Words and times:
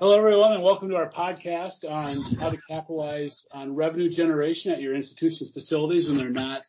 Hello, 0.00 0.16
everyone, 0.16 0.54
and 0.54 0.62
welcome 0.62 0.88
to 0.88 0.96
our 0.96 1.10
podcast 1.10 1.84
on 1.84 2.16
how 2.40 2.48
to 2.48 2.56
capitalize 2.70 3.44
on 3.52 3.74
revenue 3.74 4.08
generation 4.08 4.72
at 4.72 4.80
your 4.80 4.94
institution's 4.94 5.50
facilities 5.50 6.08
when 6.08 6.16
they're 6.16 6.30
not 6.30 6.62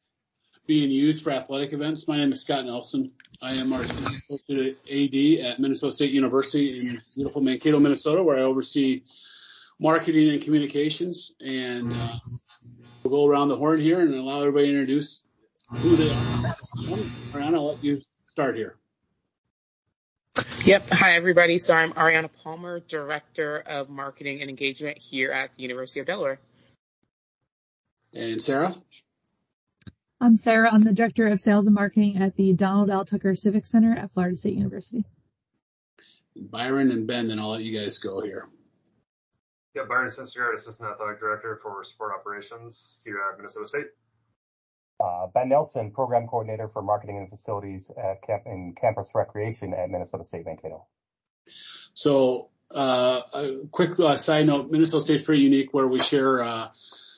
being 0.67 0.91
used 0.91 1.23
for 1.23 1.31
athletic 1.31 1.71
events. 1.71 2.09
My 2.09 2.17
name 2.17 2.33
is 2.33 2.41
Scott 2.41 2.65
Nelsen. 2.65 3.09
I 3.41 3.53
am 3.53 3.71
our 3.71 3.83
associate 3.83 4.79
AD 4.85 5.45
at 5.45 5.61
Minnesota 5.61 5.93
State 5.93 6.11
University 6.11 6.77
in 6.77 6.97
beautiful 7.15 7.41
Mankato, 7.41 7.79
Minnesota, 7.79 8.21
where 8.21 8.37
I 8.37 8.41
oversee 8.41 9.03
marketing 9.79 10.29
and 10.31 10.41
communications. 10.41 11.31
And 11.39 11.87
uh, 11.89 12.15
we'll 13.01 13.11
go 13.11 13.25
around 13.25 13.47
the 13.47 13.55
horn 13.55 13.79
here 13.79 14.01
and 14.01 14.13
allow 14.13 14.41
everybody 14.41 14.65
to 14.65 14.71
introduce 14.73 15.21
who 15.69 15.95
they 15.95 16.11
are. 16.11 17.41
I'll 17.43 17.67
let 17.67 17.81
you 17.81 18.01
start 18.33 18.57
here. 18.57 18.75
Yep. 20.63 20.89
Hi, 20.91 21.15
everybody. 21.15 21.57
So 21.57 21.73
I'm 21.73 21.91
Ariana 21.93 22.29
Palmer, 22.43 22.81
Director 22.81 23.63
of 23.65 23.89
Marketing 23.89 24.41
and 24.41 24.49
Engagement 24.49 24.99
here 24.99 25.31
at 25.31 25.55
the 25.55 25.63
University 25.63 26.01
of 26.01 26.05
Delaware. 26.05 26.39
And 28.13 28.39
Sarah? 28.39 28.75
I'm 30.19 30.35
Sarah. 30.35 30.69
I'm 30.71 30.81
the 30.81 30.93
Director 30.93 31.25
of 31.25 31.41
Sales 31.41 31.65
and 31.65 31.73
Marketing 31.73 32.21
at 32.21 32.35
the 32.35 32.53
Donald 32.53 32.91
L. 32.91 33.03
Tucker 33.05 33.33
Civic 33.33 33.65
Center 33.65 33.97
at 33.97 34.13
Florida 34.13 34.35
State 34.35 34.53
University. 34.53 35.03
Byron 36.35 36.91
and 36.91 37.07
Ben, 37.07 37.27
then 37.27 37.39
I'll 37.39 37.49
let 37.49 37.63
you 37.63 37.79
guys 37.79 37.97
go 37.97 38.21
here. 38.21 38.47
Yeah, 39.73 39.83
Byron 39.89 40.09
Synstegaard, 40.09 40.53
Assistant 40.53 40.89
Athletic 40.89 41.19
Director 41.19 41.59
for 41.63 41.83
Sport 41.83 42.11
Operations 42.19 42.99
here 43.03 43.17
at 43.31 43.37
Minnesota 43.37 43.67
State. 43.67 43.87
Uh, 44.99 45.27
ben 45.33 45.49
Nelson, 45.49 45.91
Program 45.91 46.27
Coordinator 46.27 46.67
for 46.67 46.81
Marketing 46.81 47.17
and 47.17 47.29
Facilities 47.29 47.91
at 47.97 48.21
camp- 48.21 48.43
in 48.45 48.75
Campus 48.79 49.09
Recreation 49.15 49.73
at 49.73 49.89
Minnesota 49.89 50.23
State 50.23 50.45
Mankato. 50.45 50.85
So, 51.93 52.49
uh, 52.69 53.21
a 53.33 53.51
quick 53.71 53.99
uh, 53.99 54.15
side 54.15 54.45
note, 54.45 54.69
Minnesota 54.71 55.01
State's 55.01 55.23
pretty 55.23 55.41
unique 55.41 55.73
where 55.73 55.87
we 55.87 55.99
share 55.99 56.43
uh, 56.43 56.69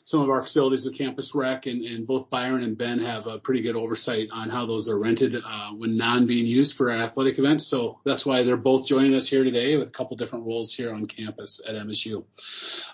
some 0.03 0.21
of 0.21 0.29
our 0.29 0.41
facilities 0.41 0.83
with 0.83 0.97
Campus 0.97 1.33
Rec, 1.33 1.65
and, 1.65 1.83
and, 1.85 2.05
both 2.05 2.29
Byron 2.29 2.63
and 2.63 2.77
Ben 2.77 2.99
have 2.99 3.25
a 3.27 3.39
pretty 3.39 3.61
good 3.61 3.75
oversight 3.75 4.29
on 4.31 4.49
how 4.49 4.65
those 4.65 4.89
are 4.89 4.97
rented 4.97 5.35
uh, 5.35 5.69
when 5.71 5.95
non 5.95 6.25
being 6.25 6.45
used 6.45 6.75
for 6.75 6.91
athletic 6.91 7.39
events. 7.39 7.67
So 7.67 7.99
that's 8.03 8.25
why 8.25 8.43
they're 8.43 8.57
both 8.57 8.85
joining 8.85 9.15
us 9.15 9.27
here 9.27 9.43
today 9.43 9.77
with 9.77 9.87
a 9.87 9.91
couple 9.91 10.17
different 10.17 10.45
roles 10.45 10.73
here 10.73 10.91
on 10.91 11.05
campus 11.05 11.61
at 11.65 11.75
MSU. 11.75 12.25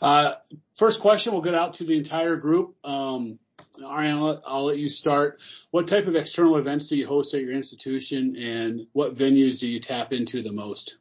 Uh, 0.01 0.35
first 0.77 0.99
question, 0.99 1.33
we'll 1.33 1.41
get 1.41 1.55
out 1.55 1.75
to 1.75 1.83
the 1.83 1.97
entire 1.97 2.35
group. 2.35 2.75
Um, 2.83 3.39
Ariana, 3.79 4.41
I'll 4.45 4.65
let 4.65 4.77
you 4.77 4.89
start. 4.89 5.39
What 5.71 5.87
type 5.87 6.07
of 6.07 6.15
external 6.15 6.57
events 6.57 6.87
do 6.87 6.95
you 6.95 7.07
host 7.07 7.33
at 7.33 7.41
your 7.41 7.53
institution, 7.53 8.35
and 8.35 8.87
what 8.93 9.15
venues 9.15 9.59
do 9.59 9.67
you 9.67 9.79
tap 9.79 10.13
into 10.13 10.41
the 10.41 10.51
most? 10.51 10.97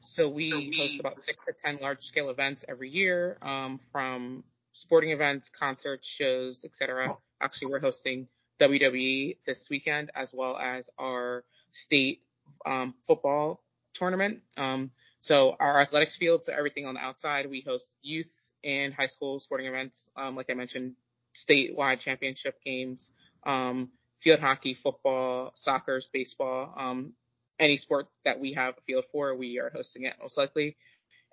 So 0.00 0.28
we 0.28 0.72
host 0.78 1.00
about 1.00 1.20
six 1.20 1.44
to 1.46 1.52
ten 1.52 1.78
large-scale 1.80 2.30
events 2.30 2.64
every 2.68 2.90
year, 2.90 3.38
um, 3.42 3.78
from 3.92 4.44
sporting 4.72 5.10
events, 5.10 5.48
concerts, 5.48 6.06
shows, 6.06 6.64
etc. 6.64 7.16
Actually, 7.40 7.72
we're 7.72 7.80
hosting 7.80 8.28
WWE 8.60 9.36
this 9.46 9.68
weekend, 9.70 10.10
as 10.14 10.32
well 10.32 10.56
as 10.56 10.90
our 10.98 11.44
state 11.72 12.22
um, 12.64 12.94
football 13.06 13.62
tournament. 13.94 14.40
Um, 14.56 14.90
so 15.20 15.56
our 15.58 15.80
athletics 15.80 16.16
field, 16.16 16.44
so 16.44 16.52
everything 16.52 16.86
on 16.86 16.94
the 16.94 17.00
outside, 17.00 17.50
we 17.50 17.62
host 17.66 17.94
youth 18.02 18.52
and 18.62 18.94
high 18.94 19.06
school 19.06 19.40
sporting 19.40 19.66
events. 19.66 20.08
Um, 20.16 20.36
like 20.36 20.50
I 20.50 20.54
mentioned, 20.54 20.94
statewide 21.36 22.00
championship 22.00 22.56
games, 22.64 23.12
um, 23.44 23.90
field 24.18 24.40
hockey, 24.40 24.74
football, 24.74 25.52
soccer, 25.54 26.00
baseball, 26.12 26.72
um, 26.76 27.12
any 27.58 27.76
sport 27.76 28.08
that 28.24 28.40
we 28.40 28.54
have 28.54 28.74
a 28.76 28.80
field 28.82 29.04
for, 29.12 29.34
we 29.34 29.58
are 29.58 29.70
hosting 29.70 30.04
it 30.04 30.14
most 30.20 30.36
likely. 30.36 30.76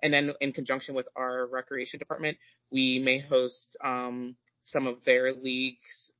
And 0.02 0.12
then 0.12 0.32
in 0.40 0.52
conjunction 0.52 0.94
with 0.94 1.08
our 1.16 1.46
recreation 1.46 1.98
department, 1.98 2.36
we 2.70 2.98
may 2.98 3.18
host 3.18 3.76
um, 3.82 4.36
some 4.64 4.86
of 4.86 5.04
their 5.04 5.32
leagues 5.32 6.12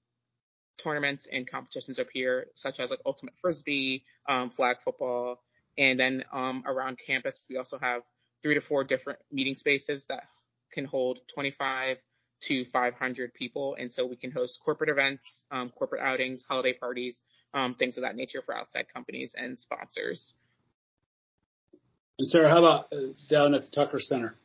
tournaments 0.78 1.28
and 1.30 1.48
competitions 1.48 1.98
up 1.98 2.08
here, 2.12 2.46
such 2.54 2.80
as 2.80 2.90
like 2.90 3.00
ultimate 3.06 3.34
frisbee, 3.40 4.04
um, 4.28 4.50
flag 4.50 4.78
football, 4.84 5.42
and 5.78 5.98
then 5.98 6.24
um, 6.32 6.62
around 6.66 6.98
campus 7.04 7.40
we 7.48 7.56
also 7.56 7.78
have 7.78 8.02
three 8.42 8.54
to 8.54 8.60
four 8.60 8.84
different 8.84 9.18
meeting 9.30 9.56
spaces 9.56 10.06
that 10.06 10.24
can 10.72 10.84
hold 10.84 11.20
25 11.32 11.98
to 12.46 12.64
500 12.64 13.34
people. 13.34 13.76
And 13.78 13.92
so 13.92 14.06
we 14.06 14.16
can 14.16 14.30
host 14.30 14.60
corporate 14.64 14.90
events, 14.90 15.44
um, 15.50 15.70
corporate 15.70 16.02
outings, 16.02 16.42
holiday 16.42 16.72
parties, 16.72 17.20
um, 17.52 17.74
things 17.74 17.96
of 17.96 18.02
that 18.02 18.16
nature 18.16 18.42
for 18.42 18.56
outside 18.56 18.86
companies 18.92 19.34
and 19.36 19.58
sponsors. 19.58 20.34
And 22.18 22.28
Sarah, 22.28 22.48
how 22.48 22.58
about 22.58 22.92
uh, 22.92 23.12
down 23.28 23.54
at 23.54 23.62
the 23.62 23.70
Tucker 23.70 23.98
Center? 23.98 24.36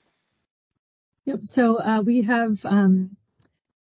Yep. 1.26 1.40
So 1.44 1.80
uh, 1.80 2.02
we 2.02 2.24
have 2.24 2.66
um, 2.66 3.16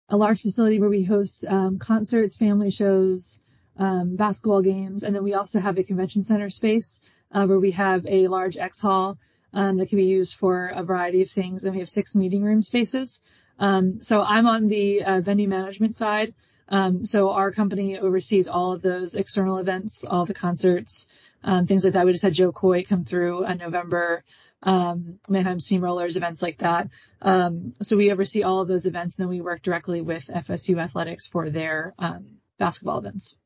a 0.08 0.16
large 0.16 0.42
facility 0.42 0.80
where 0.80 0.90
we 0.90 1.04
host 1.04 1.44
um, 1.46 1.78
concerts, 1.78 2.36
family 2.36 2.70
shows, 2.70 3.40
um, 3.78 4.16
basketball 4.16 4.62
games, 4.62 5.02
and 5.02 5.14
then 5.14 5.22
we 5.22 5.34
also 5.34 5.60
have 5.60 5.78
a 5.78 5.84
convention 5.84 6.22
center 6.22 6.50
space 6.50 7.00
uh, 7.32 7.46
where 7.46 7.58
we 7.58 7.70
have 7.70 8.06
a 8.06 8.28
large 8.28 8.56
X 8.56 8.80
hall 8.80 9.18
um, 9.52 9.78
that 9.78 9.88
can 9.88 9.96
be 9.96 10.04
used 10.04 10.34
for 10.34 10.66
a 10.66 10.82
variety 10.82 11.22
of 11.22 11.30
things, 11.30 11.64
and 11.64 11.74
we 11.74 11.80
have 11.80 11.88
six 11.88 12.14
meeting 12.14 12.42
room 12.42 12.62
spaces. 12.62 13.22
Um, 13.58 14.00
so 14.00 14.22
I'm 14.22 14.46
on 14.46 14.68
the 14.68 15.04
uh, 15.04 15.20
venue 15.20 15.48
management 15.48 15.94
side. 15.94 16.34
Um, 16.68 17.06
so 17.06 17.30
our 17.30 17.50
company 17.50 17.98
oversees 17.98 18.48
all 18.48 18.72
of 18.72 18.82
those 18.82 19.14
external 19.14 19.58
events, 19.58 20.04
all 20.04 20.26
the 20.26 20.34
concerts, 20.34 21.08
um, 21.42 21.66
things 21.66 21.84
like 21.84 21.94
that. 21.94 22.04
We 22.04 22.12
just 22.12 22.22
had 22.22 22.34
Jo 22.34 22.52
Koy 22.52 22.84
come 22.84 23.04
through 23.04 23.46
in 23.46 23.58
November, 23.58 24.22
um, 24.62 25.18
Mannheim 25.28 25.58
Steamrollers, 25.58 26.16
events 26.16 26.42
like 26.42 26.58
that. 26.58 26.88
Um, 27.22 27.74
so 27.82 27.96
we 27.96 28.12
oversee 28.12 28.42
all 28.42 28.60
of 28.60 28.68
those 28.68 28.86
events, 28.86 29.16
and 29.16 29.24
then 29.24 29.30
we 29.30 29.40
work 29.40 29.62
directly 29.62 30.02
with 30.02 30.26
FSU 30.26 30.78
Athletics 30.82 31.26
for 31.26 31.48
their 31.48 31.94
um, 31.98 32.38
basketball 32.58 32.98
events. 32.98 33.36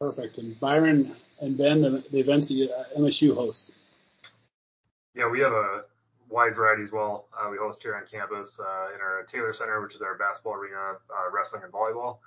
Perfect. 0.00 0.36
And 0.38 0.58
Byron 0.60 1.16
and 1.40 1.56
Ben, 1.56 1.80
the, 1.80 2.04
the 2.10 2.20
events 2.20 2.48
that 2.48 2.54
you, 2.54 2.70
uh, 2.70 2.84
MSU 2.98 3.34
hosts. 3.34 3.72
Yeah, 5.14 5.30
we 5.30 5.40
have 5.40 5.52
a 5.52 5.84
wide 6.28 6.54
variety 6.54 6.82
as 6.82 6.92
well. 6.92 7.28
Uh, 7.36 7.48
we 7.50 7.56
host 7.56 7.82
here 7.82 7.94
on 7.94 8.06
campus 8.06 8.58
uh, 8.60 8.94
in 8.94 9.00
our 9.00 9.24
Taylor 9.28 9.52
Center, 9.52 9.80
which 9.82 9.94
is 9.94 10.02
our 10.02 10.16
basketball 10.16 10.54
arena, 10.54 10.94
uh, 11.10 11.30
wrestling 11.32 11.62
and 11.64 11.72
volleyball, 11.72 12.18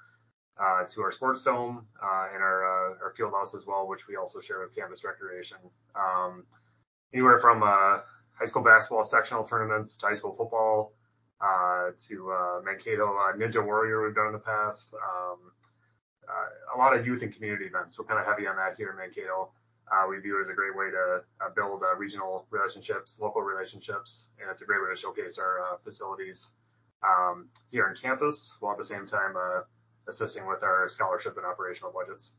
uh, 0.59 0.83
to 0.85 1.01
our 1.01 1.11
sports 1.11 1.43
dome 1.43 1.85
uh, 2.01 2.27
and 2.33 2.41
our 2.41 2.65
uh, 2.65 2.95
our 3.03 3.13
field 3.15 3.31
house 3.31 3.53
as 3.53 3.65
well, 3.65 3.87
which 3.87 4.07
we 4.07 4.15
also 4.15 4.39
share 4.39 4.61
with 4.61 4.75
campus 4.75 5.03
recreation. 5.03 5.57
Um, 5.95 6.43
anywhere 7.13 7.39
from 7.39 7.61
high 7.61 8.45
school 8.45 8.63
basketball 8.63 9.03
sectional 9.03 9.43
tournaments 9.43 9.97
to 9.97 10.07
high 10.07 10.13
school 10.13 10.35
football 10.35 10.93
to 11.41 12.61
Mankato 12.63 13.17
Ninja 13.37 13.65
Warrior 13.65 14.05
we've 14.05 14.15
done 14.15 14.27
in 14.27 14.33
the 14.33 14.39
past. 14.39 14.93
Um, 14.93 15.51
a 16.75 16.77
lot 16.77 16.95
of 16.95 17.05
youth 17.05 17.23
and 17.23 17.33
community 17.33 17.65
events. 17.65 17.97
We're 17.97 18.05
kind 18.05 18.19
of 18.19 18.25
heavy 18.25 18.45
on 18.47 18.55
that 18.57 18.75
here 18.77 18.91
in 18.91 18.97
Mankato. 18.97 19.49
Uh, 19.91 20.07
we 20.07 20.19
view 20.19 20.37
it 20.37 20.41
as 20.41 20.49
a 20.49 20.53
great 20.53 20.75
way 20.75 20.91
to 20.91 21.21
uh, 21.43 21.49
build 21.55 21.81
uh, 21.83 21.95
regional 21.97 22.45
relationships, 22.51 23.19
local 23.19 23.41
relationships, 23.41 24.27
and 24.39 24.49
it's 24.49 24.61
a 24.61 24.65
great 24.65 24.81
way 24.81 24.93
to 24.93 24.99
showcase 24.99 25.37
our 25.39 25.61
uh, 25.61 25.77
facilities 25.83 26.51
um, 27.03 27.47
here 27.71 27.87
on 27.87 27.95
campus, 27.95 28.53
while 28.59 28.73
at 28.73 28.77
the 28.77 28.83
same 28.83 29.07
time 29.07 29.35
uh, 29.35 29.61
assisting 30.07 30.45
with 30.47 30.63
our 30.63 30.87
scholarship 30.87 31.37
and 31.37 31.45
operational 31.45 31.91
budgets. 31.91 32.31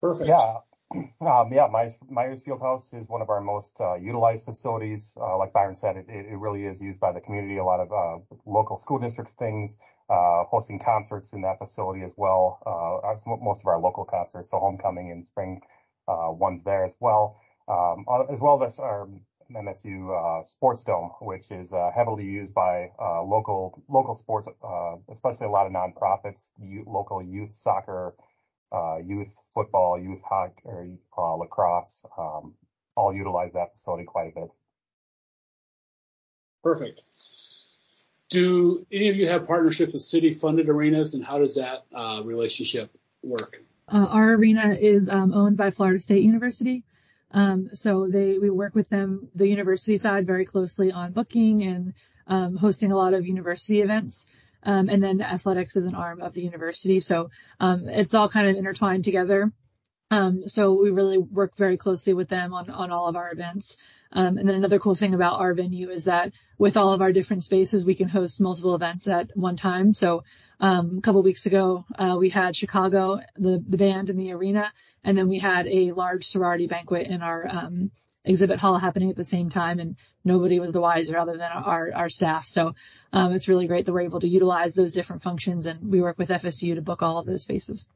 Perfect. 0.00 0.28
Yeah. 0.28 0.58
Um, 1.22 1.52
yeah, 1.52 1.68
Myers, 1.70 1.94
Myers 2.10 2.42
Fieldhouse 2.42 2.92
is 2.92 3.08
one 3.08 3.22
of 3.22 3.30
our 3.30 3.40
most 3.40 3.80
uh, 3.80 3.94
utilized 3.94 4.44
facilities. 4.44 5.14
like 5.38 5.52
Byron 5.52 5.76
said, 5.76 5.96
it, 5.96 6.06
it, 6.08 6.36
really 6.36 6.66
is 6.66 6.80
used 6.80 6.98
by 6.98 7.12
the 7.12 7.20
community. 7.20 7.58
A 7.58 7.64
lot 7.64 7.78
of 7.78 8.22
local 8.44 8.76
school 8.76 8.98
districts 8.98 9.32
things 9.38 9.76
uh, 10.12 10.44
hosting 10.44 10.78
concerts 10.78 11.32
in 11.32 11.40
that 11.42 11.58
facility 11.58 12.02
as 12.02 12.12
well. 12.16 12.58
Uh, 12.66 13.36
most 13.40 13.60
of 13.60 13.66
our 13.66 13.78
local 13.78 14.04
concerts, 14.04 14.50
so 14.50 14.58
homecoming 14.58 15.10
and 15.10 15.26
spring 15.26 15.60
uh, 16.08 16.28
ones 16.30 16.62
there 16.64 16.84
as 16.84 16.92
well, 17.00 17.40
um, 17.68 18.04
as 18.30 18.40
well 18.40 18.62
as 18.62 18.78
our 18.78 19.08
MSU 19.54 20.10
uh, 20.10 20.44
Sports 20.44 20.82
Dome, 20.84 21.10
which 21.20 21.50
is 21.50 21.72
uh, 21.72 21.90
heavily 21.94 22.24
used 22.24 22.54
by 22.54 22.90
uh, 23.00 23.22
local 23.22 23.82
local 23.88 24.14
sports, 24.14 24.48
especially 25.10 25.46
a 25.46 25.50
lot 25.50 25.66
of 25.66 25.72
nonprofits, 25.72 26.50
local 26.86 27.22
youth 27.22 27.50
soccer, 27.50 28.14
youth 29.06 29.34
football, 29.54 29.98
youth 29.98 30.22
hockey, 30.28 30.62
or 31.12 31.38
lacrosse. 31.38 32.04
Um, 32.18 32.54
all 32.94 33.14
utilize 33.14 33.52
that 33.54 33.72
facility 33.72 34.04
quite 34.04 34.32
a 34.36 34.40
bit. 34.40 34.50
Perfect. 36.62 37.02
Do 38.28 38.86
any 38.90 39.08
of 39.08 39.16
you 39.16 39.28
have 39.28 39.46
partnerships 39.46 39.92
with 39.92 40.02
city-funded 40.02 40.68
arenas, 40.68 41.14
and 41.14 41.24
how 41.24 41.38
does 41.38 41.56
that 41.56 41.84
uh, 41.94 42.22
relationship 42.24 42.90
work? 43.22 43.62
Uh, 43.88 44.06
our 44.06 44.32
arena 44.32 44.74
is 44.80 45.08
um, 45.08 45.34
owned 45.34 45.56
by 45.56 45.70
Florida 45.70 46.00
State 46.00 46.22
University, 46.22 46.84
um, 47.32 47.70
so 47.74 48.06
they 48.08 48.38
we 48.38 48.48
work 48.48 48.74
with 48.74 48.88
them, 48.88 49.28
the 49.34 49.46
university 49.46 49.98
side, 49.98 50.26
very 50.26 50.44
closely 50.44 50.92
on 50.92 51.12
booking 51.12 51.62
and 51.62 51.94
um, 52.26 52.56
hosting 52.56 52.92
a 52.92 52.96
lot 52.96 53.12
of 53.14 53.26
university 53.26 53.82
events. 53.82 54.28
Um, 54.64 54.88
and 54.88 55.02
then 55.02 55.20
athletics 55.20 55.76
is 55.76 55.84
an 55.84 55.94
arm 55.94 56.20
of 56.20 56.34
the 56.34 56.42
university, 56.42 57.00
so 57.00 57.30
um, 57.58 57.88
it's 57.88 58.14
all 58.14 58.28
kind 58.28 58.48
of 58.48 58.56
intertwined 58.56 59.04
together. 59.04 59.52
Um, 60.12 60.46
so 60.46 60.74
we 60.74 60.90
really 60.90 61.16
work 61.16 61.56
very 61.56 61.78
closely 61.78 62.12
with 62.12 62.28
them 62.28 62.52
on, 62.52 62.68
on 62.68 62.90
all 62.90 63.08
of 63.08 63.16
our 63.16 63.32
events. 63.32 63.78
Um, 64.12 64.36
and 64.36 64.46
then 64.46 64.56
another 64.56 64.78
cool 64.78 64.94
thing 64.94 65.14
about 65.14 65.40
our 65.40 65.54
venue 65.54 65.88
is 65.88 66.04
that 66.04 66.32
with 66.58 66.76
all 66.76 66.92
of 66.92 67.00
our 67.00 67.12
different 67.12 67.44
spaces, 67.44 67.82
we 67.82 67.94
can 67.94 68.08
host 68.08 68.38
multiple 68.38 68.74
events 68.74 69.08
at 69.08 69.30
one 69.34 69.56
time. 69.56 69.94
So, 69.94 70.24
um, 70.60 70.98
a 70.98 71.00
couple 71.00 71.22
weeks 71.22 71.46
ago, 71.46 71.86
uh, 71.98 72.16
we 72.18 72.28
had 72.28 72.54
Chicago, 72.54 73.20
the, 73.36 73.64
the 73.66 73.78
band 73.78 74.10
in 74.10 74.18
the 74.18 74.32
arena, 74.32 74.70
and 75.02 75.16
then 75.16 75.28
we 75.28 75.38
had 75.38 75.66
a 75.66 75.92
large 75.92 76.26
sorority 76.26 76.66
banquet 76.66 77.06
in 77.06 77.22
our, 77.22 77.48
um, 77.48 77.90
exhibit 78.24 78.58
hall 78.58 78.78
happening 78.78 79.10
at 79.10 79.16
the 79.16 79.24
same 79.24 79.50
time 79.50 79.78
and 79.78 79.96
nobody 80.24 80.60
was 80.60 80.70
the 80.72 80.80
wiser 80.80 81.18
other 81.18 81.36
than 81.36 81.50
our, 81.50 81.92
our 81.94 82.08
staff. 82.08 82.46
So, 82.46 82.74
um, 83.12 83.32
it's 83.32 83.48
really 83.48 83.66
great 83.66 83.86
that 83.86 83.92
we're 83.92 84.02
able 84.02 84.20
to 84.20 84.28
utilize 84.28 84.74
those 84.74 84.92
different 84.92 85.22
functions 85.22 85.66
and 85.66 85.90
we 85.90 86.00
work 86.00 86.18
with 86.18 86.28
FSU 86.28 86.74
to 86.76 86.82
book 86.82 87.02
all 87.02 87.18
of 87.18 87.26
those 87.26 87.42
spaces. 87.42 87.86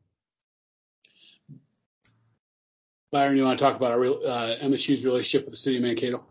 Byron, 3.12 3.36
you 3.36 3.44
want 3.44 3.58
to 3.58 3.64
talk 3.64 3.76
about 3.76 3.92
our 3.92 4.04
uh, 4.04 4.56
MSU's 4.62 5.04
relationship 5.04 5.46
with 5.46 5.52
the 5.52 5.58
city 5.58 5.76
of 5.76 5.82
Mankato? 5.82 6.24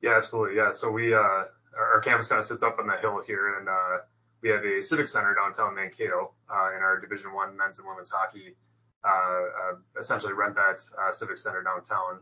Yeah, 0.00 0.16
absolutely. 0.16 0.56
Yeah, 0.56 0.70
so 0.70 0.90
we 0.90 1.12
uh, 1.12 1.18
our 1.18 2.00
campus 2.00 2.28
kind 2.28 2.38
of 2.38 2.46
sits 2.46 2.62
up 2.62 2.78
on 2.78 2.86
the 2.86 2.96
hill 2.96 3.20
here, 3.26 3.58
and 3.58 3.68
uh, 3.68 3.98
we 4.42 4.48
have 4.50 4.64
a 4.64 4.82
civic 4.82 5.08
center 5.08 5.34
downtown 5.34 5.74
Mankato 5.74 6.32
uh, 6.48 6.76
in 6.76 6.82
our 6.82 7.00
Division 7.00 7.32
One 7.34 7.56
men's 7.56 7.78
and 7.78 7.86
women's 7.86 8.10
hockey. 8.10 8.56
Uh, 9.04 9.08
uh, 9.08 10.00
essentially, 10.00 10.32
rent 10.32 10.54
that 10.54 10.80
uh, 10.98 11.12
civic 11.12 11.38
center 11.38 11.62
downtown. 11.62 12.20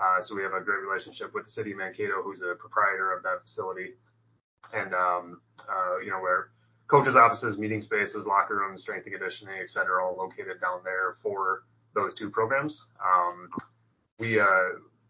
Uh, 0.00 0.20
so 0.20 0.34
we 0.34 0.42
have 0.42 0.54
a 0.54 0.60
great 0.60 0.82
relationship 0.82 1.34
with 1.34 1.44
the 1.44 1.50
city 1.50 1.72
of 1.72 1.78
Mankato, 1.78 2.22
who's 2.22 2.40
a 2.40 2.54
proprietor 2.54 3.12
of 3.12 3.22
that 3.22 3.42
facility, 3.42 3.94
and 4.72 4.94
um, 4.94 5.40
uh, 5.68 5.98
you 5.98 6.10
know 6.10 6.20
where 6.20 6.50
coaches' 6.86 7.16
offices, 7.16 7.58
meeting 7.58 7.80
spaces, 7.80 8.26
locker 8.26 8.56
rooms, 8.56 8.82
strength 8.82 9.06
and 9.06 9.14
conditioning, 9.14 9.58
et 9.62 9.70
cetera, 9.70 10.04
all 10.04 10.16
located 10.16 10.60
down 10.60 10.80
there 10.84 11.16
for 11.22 11.64
those 11.94 12.14
two 12.14 12.30
programs. 12.30 12.86
Um, 13.04 13.48
we, 14.18 14.40
uh, 14.40 14.46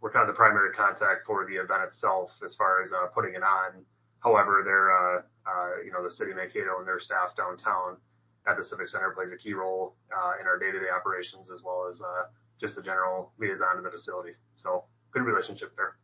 we're 0.01 0.11
kind 0.11 0.29
of 0.29 0.35
the 0.35 0.37
primary 0.37 0.73
contact 0.73 1.25
for 1.27 1.47
the 1.47 1.55
event 1.55 1.83
itself 1.85 2.39
as 2.45 2.55
far 2.55 2.83
as 2.83 2.93
uh, 2.93 3.07
putting 3.15 3.35
it 3.35 3.43
on. 3.43 3.85
However, 4.21 4.63
they're, 4.63 4.91
uh, 4.93 5.23
uh, 5.47 5.83
you 5.85 5.91
know, 5.93 6.03
the 6.05 6.11
city 6.11 6.33
of 6.33 6.37
Mankato 6.37 6.79
and 6.79 6.87
their 6.87 7.01
staff 7.01 7.35
downtown 7.35 7.97
at 8.47 8.57
the 8.59 8.65
Civic 8.65 8.89
Center 8.89 9.11
plays 9.11 9.33
a 9.33 9.37
key 9.37 9.55
role 9.55 9.95
uh, 10.15 10.33
in 10.41 10.47
our 10.47 10.59
day-to-day 10.59 10.91
operations 10.95 11.51
as 11.51 11.63
well 11.63 11.87
as 11.89 12.03
just 12.61 12.77
the 12.77 12.83
general 12.83 13.33
liaison 13.39 13.77
to 13.77 13.83
the 13.83 13.91
facility. 13.91 14.33
So 14.57 14.85
good 15.13 15.23
relationship 15.23 15.75
there. 15.77 15.97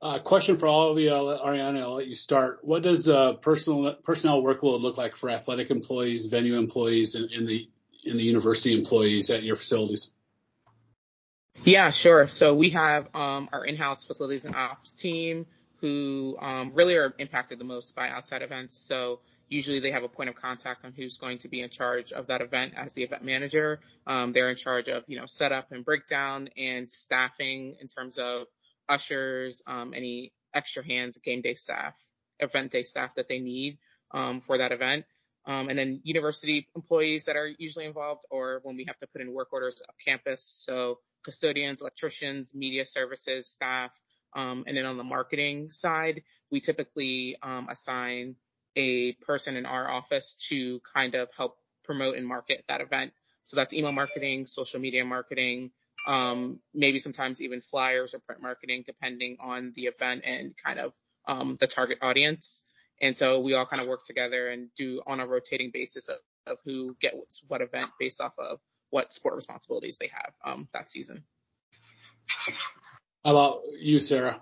Uh, 0.00 0.18
question 0.18 0.56
for 0.56 0.66
all 0.66 0.90
of 0.90 0.98
you, 0.98 1.10
Ariana, 1.10 1.80
I'll 1.80 1.94
let 1.94 2.08
you 2.08 2.16
start. 2.16 2.58
What 2.62 2.82
does 2.82 3.04
the 3.04 3.34
personal 3.34 3.94
personnel 3.94 4.42
workload 4.42 4.80
look 4.80 4.96
like 4.96 5.14
for 5.14 5.30
athletic 5.30 5.70
employees, 5.70 6.26
venue 6.26 6.56
employees, 6.56 7.14
in, 7.14 7.28
in 7.30 7.46
the 7.46 7.68
in 8.04 8.16
the 8.16 8.24
university 8.24 8.76
employees 8.76 9.30
at 9.30 9.44
your 9.44 9.54
facilities? 9.54 10.10
Yeah, 11.62 11.90
sure. 11.90 12.26
So 12.26 12.54
we 12.54 12.70
have 12.70 13.14
um, 13.14 13.48
our 13.52 13.64
in-house 13.64 14.04
facilities 14.04 14.44
and 14.44 14.56
ops 14.56 14.92
team 14.94 15.46
who 15.76 16.36
um, 16.40 16.72
really 16.74 16.96
are 16.96 17.14
impacted 17.18 17.60
the 17.60 17.64
most 17.64 17.94
by 17.94 18.08
outside 18.08 18.42
events. 18.42 18.76
So 18.76 19.20
usually 19.52 19.80
they 19.80 19.90
have 19.90 20.02
a 20.02 20.08
point 20.08 20.30
of 20.30 20.34
contact 20.34 20.84
on 20.84 20.92
who's 20.92 21.18
going 21.18 21.38
to 21.38 21.48
be 21.48 21.60
in 21.60 21.68
charge 21.68 22.12
of 22.12 22.28
that 22.28 22.40
event 22.40 22.72
as 22.76 22.94
the 22.94 23.02
event 23.02 23.22
manager. 23.22 23.80
Um, 24.06 24.32
they're 24.32 24.50
in 24.50 24.56
charge 24.56 24.88
of 24.88 25.04
you 25.06 25.18
know 25.18 25.26
setup 25.26 25.72
and 25.72 25.84
breakdown 25.84 26.48
and 26.56 26.90
staffing 26.90 27.76
in 27.80 27.88
terms 27.88 28.18
of 28.18 28.46
ushers, 28.88 29.62
um, 29.66 29.92
any 29.94 30.32
extra 30.54 30.84
hands, 30.84 31.18
game 31.18 31.42
day 31.42 31.54
staff, 31.54 31.94
event 32.40 32.72
day 32.72 32.82
staff 32.82 33.14
that 33.16 33.28
they 33.28 33.38
need 33.38 33.78
um, 34.12 34.40
for 34.40 34.58
that 34.58 34.72
event. 34.72 35.04
Um, 35.44 35.68
and 35.68 35.78
then 35.78 36.00
university 36.04 36.68
employees 36.76 37.24
that 37.24 37.36
are 37.36 37.48
usually 37.58 37.84
involved 37.84 38.22
or 38.30 38.60
when 38.62 38.76
we 38.76 38.84
have 38.84 38.98
to 39.00 39.06
put 39.08 39.20
in 39.20 39.32
work 39.32 39.52
orders 39.52 39.82
up 39.86 39.96
campus. 40.04 40.42
So 40.42 41.00
custodians, 41.24 41.80
electricians, 41.80 42.54
media 42.54 42.86
services, 42.86 43.48
staff. 43.48 43.90
Um, 44.34 44.64
and 44.66 44.76
then 44.76 44.86
on 44.86 44.96
the 44.96 45.04
marketing 45.04 45.70
side, 45.70 46.22
we 46.50 46.60
typically 46.60 47.36
um, 47.42 47.68
assign 47.68 48.36
a 48.76 49.12
person 49.12 49.56
in 49.56 49.66
our 49.66 49.90
office 49.90 50.34
to 50.48 50.80
kind 50.94 51.14
of 51.14 51.28
help 51.36 51.56
promote 51.84 52.16
and 52.16 52.26
market 52.26 52.64
that 52.68 52.80
event. 52.80 53.12
So 53.42 53.56
that's 53.56 53.72
email 53.72 53.92
marketing, 53.92 54.46
social 54.46 54.80
media 54.80 55.04
marketing, 55.04 55.72
um, 56.06 56.60
maybe 56.74 56.98
sometimes 56.98 57.40
even 57.40 57.60
flyers 57.60 58.14
or 58.14 58.20
print 58.20 58.40
marketing, 58.40 58.84
depending 58.86 59.38
on 59.40 59.72
the 59.74 59.86
event 59.86 60.22
and 60.24 60.54
kind 60.56 60.78
of 60.78 60.92
um, 61.26 61.56
the 61.60 61.66
target 61.66 61.98
audience. 62.02 62.62
And 63.00 63.16
so 63.16 63.40
we 63.40 63.54
all 63.54 63.66
kind 63.66 63.82
of 63.82 63.88
work 63.88 64.04
together 64.04 64.48
and 64.48 64.68
do 64.76 65.02
on 65.06 65.20
a 65.20 65.26
rotating 65.26 65.70
basis 65.72 66.08
of, 66.08 66.18
of 66.46 66.58
who 66.64 66.96
gets 67.00 67.42
what 67.48 67.60
event 67.60 67.90
based 67.98 68.20
off 68.20 68.38
of 68.38 68.60
what 68.90 69.12
sport 69.12 69.34
responsibilities 69.34 69.98
they 69.98 70.10
have 70.12 70.32
um, 70.44 70.68
that 70.72 70.90
season. 70.90 71.24
How 73.24 73.30
about 73.30 73.62
you, 73.78 73.98
Sarah? 73.98 74.40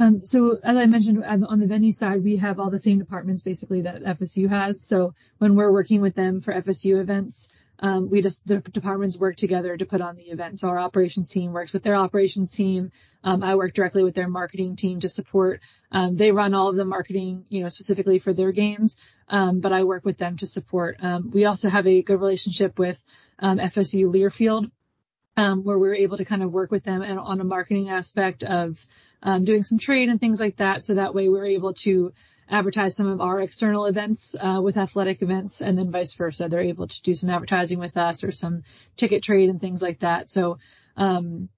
Um, 0.00 0.24
so 0.24 0.60
as 0.62 0.76
I 0.76 0.86
mentioned 0.86 1.24
on 1.24 1.58
the 1.58 1.66
venue 1.66 1.90
side, 1.90 2.22
we 2.22 2.36
have 2.36 2.60
all 2.60 2.70
the 2.70 2.78
same 2.78 3.00
departments 3.00 3.42
basically 3.42 3.82
that 3.82 4.04
FSU 4.04 4.48
has. 4.48 4.80
So 4.80 5.14
when 5.38 5.56
we're 5.56 5.72
working 5.72 6.00
with 6.00 6.14
them 6.14 6.40
for 6.40 6.54
FSU 6.54 7.00
events, 7.00 7.48
um, 7.80 8.08
we 8.08 8.22
just 8.22 8.46
the 8.46 8.58
departments 8.58 9.18
work 9.18 9.36
together 9.36 9.76
to 9.76 9.86
put 9.86 10.00
on 10.00 10.14
the 10.14 10.30
event. 10.30 10.58
So 10.58 10.68
our 10.68 10.78
operations 10.78 11.30
team 11.30 11.52
works 11.52 11.72
with 11.72 11.82
their 11.82 11.96
operations 11.96 12.52
team. 12.52 12.92
Um, 13.24 13.42
I 13.42 13.56
work 13.56 13.74
directly 13.74 14.04
with 14.04 14.14
their 14.14 14.28
marketing 14.28 14.76
team 14.76 15.00
to 15.00 15.08
support. 15.08 15.60
Um, 15.90 16.16
they 16.16 16.30
run 16.30 16.54
all 16.54 16.68
of 16.68 16.76
the 16.76 16.84
marketing, 16.84 17.44
you 17.48 17.62
know, 17.62 17.68
specifically 17.68 18.20
for 18.20 18.32
their 18.32 18.52
games, 18.52 18.98
um, 19.28 19.60
but 19.60 19.72
I 19.72 19.82
work 19.82 20.04
with 20.04 20.18
them 20.18 20.36
to 20.38 20.46
support. 20.46 20.98
Um, 21.02 21.30
we 21.32 21.44
also 21.44 21.68
have 21.68 21.86
a 21.88 22.02
good 22.02 22.20
relationship 22.20 22.78
with 22.78 23.02
um, 23.40 23.58
FSU 23.58 24.06
Learfield, 24.12 24.70
where 25.62 25.78
we're 25.78 25.94
able 25.94 26.16
to 26.16 26.24
kind 26.24 26.42
of 26.42 26.52
work 26.52 26.70
with 26.70 26.84
them 26.84 27.02
and 27.02 27.18
on 27.18 27.40
a 27.40 27.44
marketing 27.44 27.90
aspect 27.90 28.42
of 28.44 28.84
doing 29.44 29.62
some 29.62 29.78
trade 29.78 30.08
and 30.08 30.20
things 30.20 30.40
like 30.40 30.56
that. 30.56 30.84
So 30.84 30.94
that 30.94 31.14
way 31.14 31.28
we're 31.28 31.46
able 31.46 31.74
to 31.74 32.12
advertise 32.50 32.96
some 32.96 33.06
of 33.06 33.20
our 33.20 33.40
external 33.40 33.86
events 33.86 34.34
uh, 34.40 34.60
with 34.62 34.76
athletic 34.76 35.22
events, 35.22 35.60
and 35.60 35.76
then 35.76 35.90
vice 35.90 36.14
versa. 36.14 36.48
They're 36.48 36.60
able 36.60 36.86
to 36.86 37.02
do 37.02 37.14
some 37.14 37.30
advertising 37.30 37.78
with 37.78 37.96
us 37.96 38.24
or 38.24 38.32
some 38.32 38.62
ticket 38.96 39.22
trade 39.22 39.50
and 39.50 39.60
things 39.60 39.82
like 39.82 40.00
that. 40.00 40.28
So 40.28 40.58
um, 40.96 41.48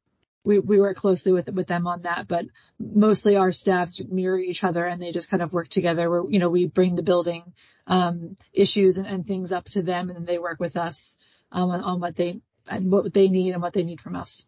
we 0.44 0.58
we 0.58 0.80
work 0.80 0.96
closely 0.96 1.32
with 1.32 1.48
with 1.50 1.66
them 1.66 1.86
on 1.86 2.02
that, 2.02 2.26
but 2.26 2.46
mostly 2.78 3.36
our 3.36 3.52
staffs 3.52 4.00
mirror 4.00 4.38
each 4.38 4.64
other 4.64 4.84
and 4.84 5.00
they 5.00 5.12
just 5.12 5.30
kind 5.30 5.42
of 5.42 5.52
work 5.52 5.68
together. 5.68 6.08
Where 6.10 6.24
you 6.28 6.38
know 6.38 6.48
we 6.48 6.66
bring 6.66 6.96
the 6.96 7.02
building 7.02 7.52
um, 7.86 8.36
issues 8.52 8.98
and, 8.98 9.06
and, 9.06 9.26
things 9.26 9.52
up 9.52 9.66
to 9.70 9.82
them, 9.82 10.08
and 10.08 10.16
then 10.16 10.24
they 10.24 10.38
work 10.38 10.60
with 10.60 10.76
us 10.76 11.18
um, 11.50 11.70
on, 11.70 11.80
on 11.82 12.00
what 12.00 12.16
they 12.16 12.40
what 12.68 13.12
they 13.12 13.28
need 13.28 13.52
and 13.52 13.62
what 13.62 13.72
they 13.72 13.82
need 13.82 14.00
from 14.00 14.16
us. 14.16 14.46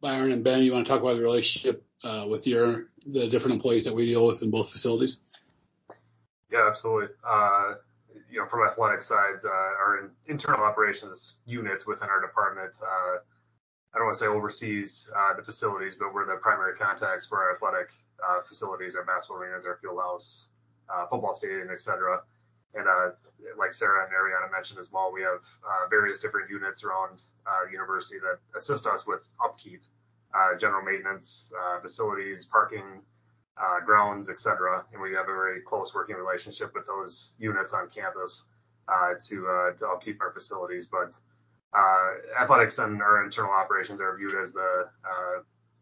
Byron 0.00 0.32
and 0.32 0.42
Ben, 0.42 0.62
you 0.62 0.72
want 0.72 0.86
to 0.86 0.92
talk 0.92 1.00
about 1.00 1.14
the 1.14 1.22
relationship 1.22 1.84
uh, 2.02 2.26
with 2.28 2.46
your 2.46 2.88
the 3.06 3.28
different 3.28 3.54
employees 3.54 3.84
that 3.84 3.94
we 3.94 4.06
deal 4.06 4.26
with 4.26 4.42
in 4.42 4.50
both 4.50 4.70
facilities? 4.70 5.20
Yeah, 6.50 6.68
absolutely. 6.68 7.08
Uh, 7.24 7.74
you 8.30 8.38
know, 8.38 8.46
from 8.46 8.66
athletic 8.66 9.02
sides, 9.02 9.44
uh, 9.44 9.48
our 9.48 10.10
internal 10.26 10.64
operations 10.64 11.36
unit 11.46 11.86
within 11.86 12.08
our 12.08 12.20
department, 12.20 12.74
uh, 12.82 13.18
I 13.94 13.98
don't 13.98 14.06
want 14.06 14.18
to 14.18 14.20
say 14.20 14.26
oversees 14.26 15.08
uh, 15.14 15.36
the 15.36 15.42
facilities, 15.42 15.94
but 15.98 16.14
we're 16.14 16.26
the 16.26 16.40
primary 16.40 16.76
contacts 16.76 17.26
for 17.26 17.38
our 17.38 17.54
athletic 17.54 17.90
uh, 18.26 18.40
facilities, 18.42 18.94
our 18.96 19.04
basketball 19.04 19.38
arenas, 19.38 19.66
our 19.66 19.76
field 19.82 19.98
house, 20.00 20.48
football 21.10 21.34
stadium, 21.34 21.68
et 21.72 21.80
cetera. 21.80 22.22
And 22.74 22.86
like 23.58 23.72
Sarah 23.72 24.04
and 24.04 24.12
Ariana 24.12 24.50
mentioned 24.50 24.78
as 24.78 24.90
well, 24.90 25.12
we 25.12 25.22
have 25.22 25.40
various 25.90 26.18
different 26.18 26.48
units 26.50 26.84
around 26.84 27.20
the 27.66 27.72
university 27.72 28.18
that 28.20 28.38
assist 28.56 28.86
us 28.86 29.06
with 29.06 29.20
upkeep 29.44 29.82
uh, 30.34 30.56
general 30.58 30.82
maintenance, 30.82 31.52
uh, 31.60 31.80
facilities, 31.80 32.46
parking, 32.46 33.02
uh, 33.58 33.80
grounds, 33.84 34.30
etc. 34.30 34.84
And 34.92 35.02
we 35.02 35.12
have 35.12 35.24
a 35.24 35.34
very 35.34 35.60
close 35.60 35.94
working 35.94 36.16
relationship 36.16 36.72
with 36.74 36.86
those 36.86 37.32
units 37.38 37.72
on 37.72 37.88
campus 37.90 38.44
to 39.28 39.72
to 39.76 39.86
upkeep 39.88 40.20
our 40.20 40.32
facilities. 40.32 40.86
But 40.86 41.12
athletics 42.40 42.78
and 42.78 43.02
our 43.02 43.24
internal 43.24 43.52
operations 43.52 44.00
are 44.00 44.16
viewed 44.16 44.34
as 44.34 44.52
the 44.52 44.86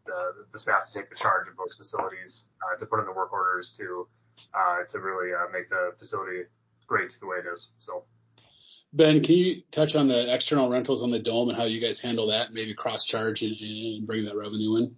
the, 0.05 0.33
the 0.51 0.59
staff 0.59 0.87
to 0.87 0.93
take 0.93 1.09
the 1.09 1.15
charge 1.15 1.47
of 1.47 1.55
those 1.55 1.75
facilities, 1.75 2.47
uh, 2.65 2.75
to 2.77 2.87
put 2.87 2.99
in 2.99 3.05
the 3.05 3.11
work 3.11 3.31
orders 3.31 3.71
to 3.77 4.07
uh, 4.53 4.83
to 4.89 4.99
really 4.99 5.33
uh, 5.33 5.45
make 5.53 5.69
the 5.69 5.93
facility 5.97 6.43
great 6.91 7.17
the 7.21 7.25
way 7.25 7.37
it 7.37 7.47
is. 7.51 7.69
So 7.79 8.03
Ben, 8.91 9.23
can 9.23 9.35
you 9.35 9.61
touch 9.71 9.95
on 9.95 10.09
the 10.09 10.33
external 10.33 10.69
rentals 10.69 11.01
on 11.01 11.11
the 11.11 11.19
dome 11.19 11.47
and 11.47 11.57
how 11.57 11.63
you 11.63 11.79
guys 11.79 12.01
handle 12.01 12.27
that, 12.27 12.51
maybe 12.51 12.73
cross-charge 12.73 13.41
and, 13.41 13.55
and 13.55 14.05
bring 14.05 14.25
that 14.25 14.35
revenue 14.35 14.75
in? 14.75 14.95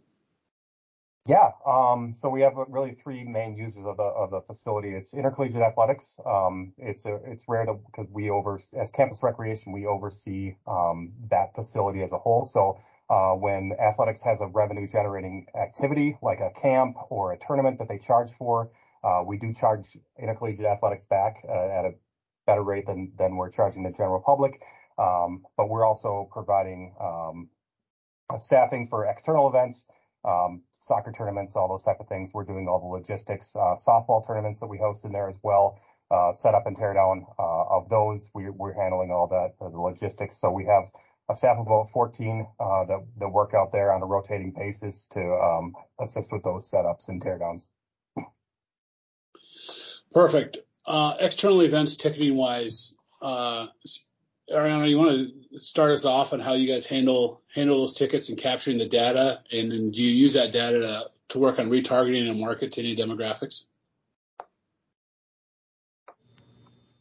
Yeah. 1.28 1.52
Um, 1.66 2.14
so 2.16 2.28
we 2.30 2.42
have 2.42 2.54
really 2.68 2.96
three 2.96 3.24
main 3.24 3.56
users 3.56 3.86
of 3.86 3.96
the 3.96 4.04
of 4.04 4.32
the 4.32 4.42
facility. 4.42 4.90
It's 4.90 5.14
intercollegiate 5.14 5.62
athletics. 5.62 6.20
Um, 6.26 6.74
it's 6.78 7.06
a, 7.06 7.16
it's 7.26 7.46
rare 7.48 7.66
to 7.66 7.76
because 7.86 8.10
we 8.12 8.30
over 8.30 8.60
as 8.78 8.90
campus 8.90 9.20
recreation 9.22 9.72
we 9.72 9.86
oversee 9.86 10.56
um, 10.68 11.14
that 11.30 11.56
facility 11.56 12.02
as 12.04 12.12
a 12.12 12.18
whole. 12.18 12.44
So 12.44 12.78
uh, 13.10 13.34
when 13.36 13.72
athletics 13.80 14.22
has 14.24 14.42
a 14.42 14.48
revenue 14.48 14.88
generating 14.88 15.46
activity 15.56 16.18
like 16.22 16.42
a 16.42 16.50
camp 16.60 16.98
or 17.10 17.32
a 17.32 17.38
tournament 17.38 17.78
that 17.78 17.88
they 17.88 18.00
charge 18.00 18.32
for, 18.32 18.70
we 19.26 19.38
do 19.38 19.54
charge 19.54 19.98
intercollegiate 20.20 20.66
athletics 20.66 21.06
back 21.06 21.44
uh, 21.48 21.52
at 21.52 21.86
a 21.86 21.92
better 22.46 22.64
rate 22.64 22.86
than 22.86 23.36
we're 23.36 23.50
charging 23.50 23.84
the 23.84 23.92
general 23.92 24.20
public. 24.20 24.62
Um, 24.98 25.42
but 25.58 25.70
we're 25.70 25.86
also 25.86 26.28
providing 26.32 26.94
um, 27.00 27.48
staffing 28.38 28.86
for 28.86 29.06
external 29.06 29.48
events, 29.48 29.86
um, 30.26 30.62
soccer 30.80 31.12
tournaments, 31.12 31.56
all 31.56 31.68
those 31.68 31.84
type 31.84 32.00
of 32.00 32.08
things. 32.08 32.32
We're 32.34 32.44
doing 32.44 32.68
all 32.68 32.80
the 32.80 32.86
logistics, 32.86 33.56
uh, 33.56 33.76
softball 33.76 34.26
tournaments 34.26 34.60
that 34.60 34.68
we 34.68 34.78
host 34.78 35.06
in 35.06 35.12
there 35.12 35.28
as 35.28 35.40
well. 35.44 35.78
Uh, 36.12 36.32
set 36.32 36.54
up 36.54 36.68
and 36.68 36.76
tear 36.76 36.94
down 36.94 37.26
uh, 37.40 37.64
of 37.70 37.90
those. 37.90 38.30
We, 38.36 38.50
we're 38.50 38.74
handling 38.74 39.12
all 39.12 39.28
that, 39.28 39.52
the 39.60 39.70
logistics. 39.80 40.38
So 40.40 40.52
we 40.52 40.66
have 40.66 40.84
a 41.30 41.34
staff 41.34 41.58
of 41.58 41.66
about 41.66 41.90
14 41.90 42.46
uh, 42.60 42.84
that, 42.86 43.30
work 43.30 43.54
out 43.56 43.72
there 43.72 43.92
on 43.92 44.04
a 44.04 44.06
rotating 44.06 44.52
basis 44.52 45.08
to 45.12 45.72
assist 46.00 46.32
with 46.32 46.44
those 46.44 46.70
setups 46.70 47.08
and 47.08 47.24
teardowns. 47.24 47.64
Perfect. 50.14 50.58
Uh, 50.86 51.16
external 51.20 51.62
events 51.62 51.98
ticketing 51.98 52.36
wise, 52.36 52.94
uh, 53.22 53.68
Ariana, 54.52 54.90
you 54.90 54.98
want 54.98 55.30
to 55.52 55.60
start 55.60 55.92
us 55.92 56.06
off 56.06 56.34
on 56.34 56.40
how 56.40 56.54
you 56.54 56.68
guys 56.68 56.86
handle 56.86 57.42
those 57.56 57.94
tickets 57.94 58.30
and 58.30 58.38
capturing 58.38 58.78
the 58.78 58.86
data, 58.86 59.40
and 59.52 59.72
then 59.72 59.92
do 59.92 60.02
you 60.02 60.10
use 60.10 60.34
that 60.34 60.52
data 60.52 61.10
to, 61.30 61.40
work 61.40 61.58
on 61.58 61.70
retargeting 61.72 62.30
and 62.30 62.40
market 62.40 62.74
to 62.74 62.82
any 62.82 62.96
demographics? 62.96 63.64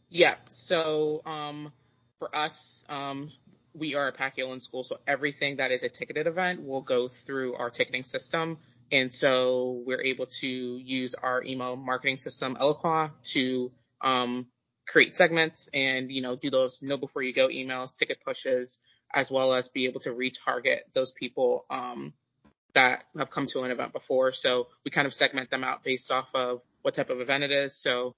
Yeah. 0.09 0.37
So 0.49 1.21
um, 1.27 1.73
for 2.19 2.35
us, 2.35 2.85
um, 2.89 3.31
we 3.75 3.95
are 3.95 4.09
a 4.09 4.13
Paciolan 4.13 4.63
school, 4.63 4.85
so 4.85 4.99
everything 5.07 5.57
that 5.57 5.71
is 5.71 5.83
a 5.83 5.89
ticketed 5.89 6.27
event 6.27 6.65
will 6.65 6.81
go 6.81 7.09
through 7.09 7.57
our 7.57 7.69
ticketing 7.69 8.05
system. 8.05 8.59
And 8.93 9.11
so 9.11 9.83
we're 9.87 10.03
able 10.03 10.27
to 10.27 10.47
use 10.47 11.15
our 11.15 11.43
email 11.43 11.77
marketing 11.77 12.19
system, 12.19 12.57
Eloqua, 12.61 13.11
to 13.33 13.73
um, 14.03 14.47
create 14.87 15.17
segments 15.17 15.71
and, 15.73 16.13
you 16.13 16.21
know, 16.21 16.37
do 16.37 16.51
those 16.51 16.83
know 16.83 16.99
before 16.99 17.23
you 17.23 17.33
go 17.33 17.49
emails, 17.49 17.97
ticket 17.97 18.19
pushes, 18.25 18.79
as 19.15 19.31
well 19.31 19.55
as 19.55 19.69
be 19.69 19.87
able 19.87 20.01
to 20.01 20.11
retarget 20.11 20.81
those 20.93 21.11
people 21.11 21.65
um, 21.71 22.13
that 22.75 23.05
have 23.17 23.31
come 23.31 23.47
to 23.47 23.63
an 23.63 23.71
event 23.71 23.95
before. 23.95 24.33
So 24.33 24.69
we 24.85 24.91
kind 24.91 25.07
of 25.07 25.15
segment 25.15 25.51
them 25.51 25.65
out 25.65 25.83
based 25.83 26.13
off 26.13 26.31
of 26.35 26.61
what 26.83 26.95
type 26.95 27.09
of 27.09 27.21
event 27.21 27.45
it 27.45 27.51
is. 27.51 27.75
So 27.75 28.15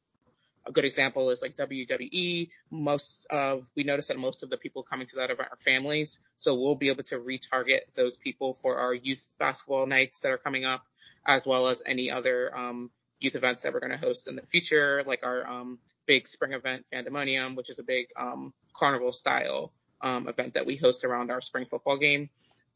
a 0.67 0.73
good 0.73 0.85
example 0.85 1.31
is 1.31 1.43
like 1.43 1.57
WWE. 1.57 2.49
Most 2.71 3.27
of, 3.31 3.67
we 3.77 3.85
notice 3.85 4.09
that 4.09 4.19
most 4.19 4.43
of 4.43 4.51
the 4.51 4.57
people 4.57 4.83
coming 4.83 5.07
to 5.09 5.17
that 5.17 5.31
event 5.31 5.49
are 5.51 5.57
families. 5.57 6.21
So 6.37 6.55
we'll 6.55 6.75
be 6.75 6.89
able 6.89 7.03
to 7.05 7.19
retarget 7.19 7.81
those 7.95 8.17
people 8.17 8.55
for 8.55 8.79
our 8.79 8.95
youth 8.95 9.29
basketball 9.39 9.87
nights 9.87 10.21
that 10.21 10.31
are 10.31 10.39
coming 10.39 10.65
up, 10.65 10.85
as 11.27 11.47
well 11.47 11.69
as 11.69 11.83
any 11.85 12.11
other, 12.11 12.57
um, 12.57 12.91
youth 13.21 13.35
events 13.35 13.63
that 13.63 13.73
we're 13.73 13.81
going 13.81 13.93
to 13.93 13.99
host 13.99 14.29
in 14.29 14.37
the 14.37 14.47
future, 14.47 15.03
like 15.07 15.25
our, 15.25 15.47
um, 15.47 15.79
big 16.07 16.27
spring 16.29 16.53
event, 16.53 16.85
Fandemonium, 16.93 17.57
which 17.57 17.71
is 17.71 17.79
a 17.79 17.83
big, 17.83 18.07
um, 18.17 18.53
carnival 18.75 19.13
style, 19.13 19.73
um, 20.01 20.29
event 20.29 20.55
that 20.55 20.67
we 20.67 20.77
host 20.77 21.05
around 21.05 21.31
our 21.31 21.41
spring 21.41 21.67
football 21.67 21.97
game. 21.97 22.29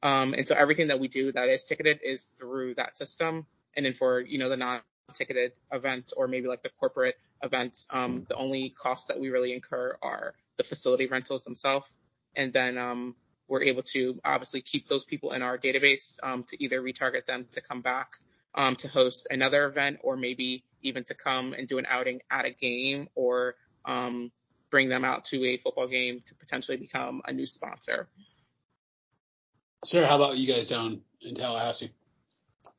Um, 0.03 0.35
and 0.35 0.47
so 0.47 0.55
everything 0.55 0.89
that 0.89 1.01
we 1.01 1.09
do 1.09 1.33
that 1.33 1.49
is 1.49 1.65
ticketed 1.65 2.01
is 2.03 2.27
through 2.27 2.75
that 2.77 2.97
system. 2.97 3.47
And 3.77 3.85
then 3.85 3.95
for, 3.95 4.21
you 4.21 4.39
know, 4.39 4.49
the 4.49 4.57
non 4.57 4.81
ticketed 5.13 5.53
events 5.73 6.13
or 6.13 6.29
maybe 6.29 6.49
like 6.49 6.63
the 6.63 6.71
corporate 6.81 7.17
events, 7.43 7.87
um, 7.91 8.25
the 8.29 8.35
only 8.35 8.71
costs 8.71 9.07
that 9.07 9.19
we 9.19 9.31
really 9.31 9.53
incur 9.53 9.97
are 10.03 10.35
the 10.57 10.65
facility 10.65 11.07
rentals 11.07 11.45
themselves. 11.45 11.87
And 12.35 12.53
then, 12.53 12.79
um, 12.79 13.15
we're 13.49 13.63
able 13.63 13.83
to 13.83 14.21
obviously 14.25 14.61
keep 14.61 14.89
those 14.89 15.05
people 15.05 15.33
in 15.33 15.41
our 15.41 15.57
database, 15.57 16.19
um, 16.23 16.45
to 16.45 16.63
either 16.63 16.83
retarget 16.83 17.25
them 17.25 17.47
to 17.53 17.63
come 17.63 17.81
back, 17.81 18.11
um, 18.55 18.77
to 18.77 18.89
host 18.89 19.27
another 19.31 19.67
event 19.67 19.99
or 20.03 20.17
maybe 20.17 20.65
even 20.83 21.03
to 21.05 21.15
come 21.15 21.55
and 21.55 21.67
do 21.67 21.79
an 21.79 21.87
outing 21.89 22.21
at 22.31 22.45
a 22.45 22.51
game 22.51 23.09
or, 23.15 23.55
um, 23.87 24.31
bring 24.71 24.91
them 24.91 25.05
out 25.05 25.25
to 25.25 25.43
a 25.47 25.57
football 25.57 25.87
game 25.89 26.21
to 26.27 26.35
potentially 26.35 26.77
become 26.77 27.23
a 27.25 27.33
new 27.33 27.47
sponsor. 27.47 28.07
Sarah, 29.85 30.07
how 30.07 30.17
about 30.17 30.37
you 30.37 30.47
guys 30.47 30.67
down 30.67 31.01
in 31.23 31.35
Tallahassee? 31.35 31.93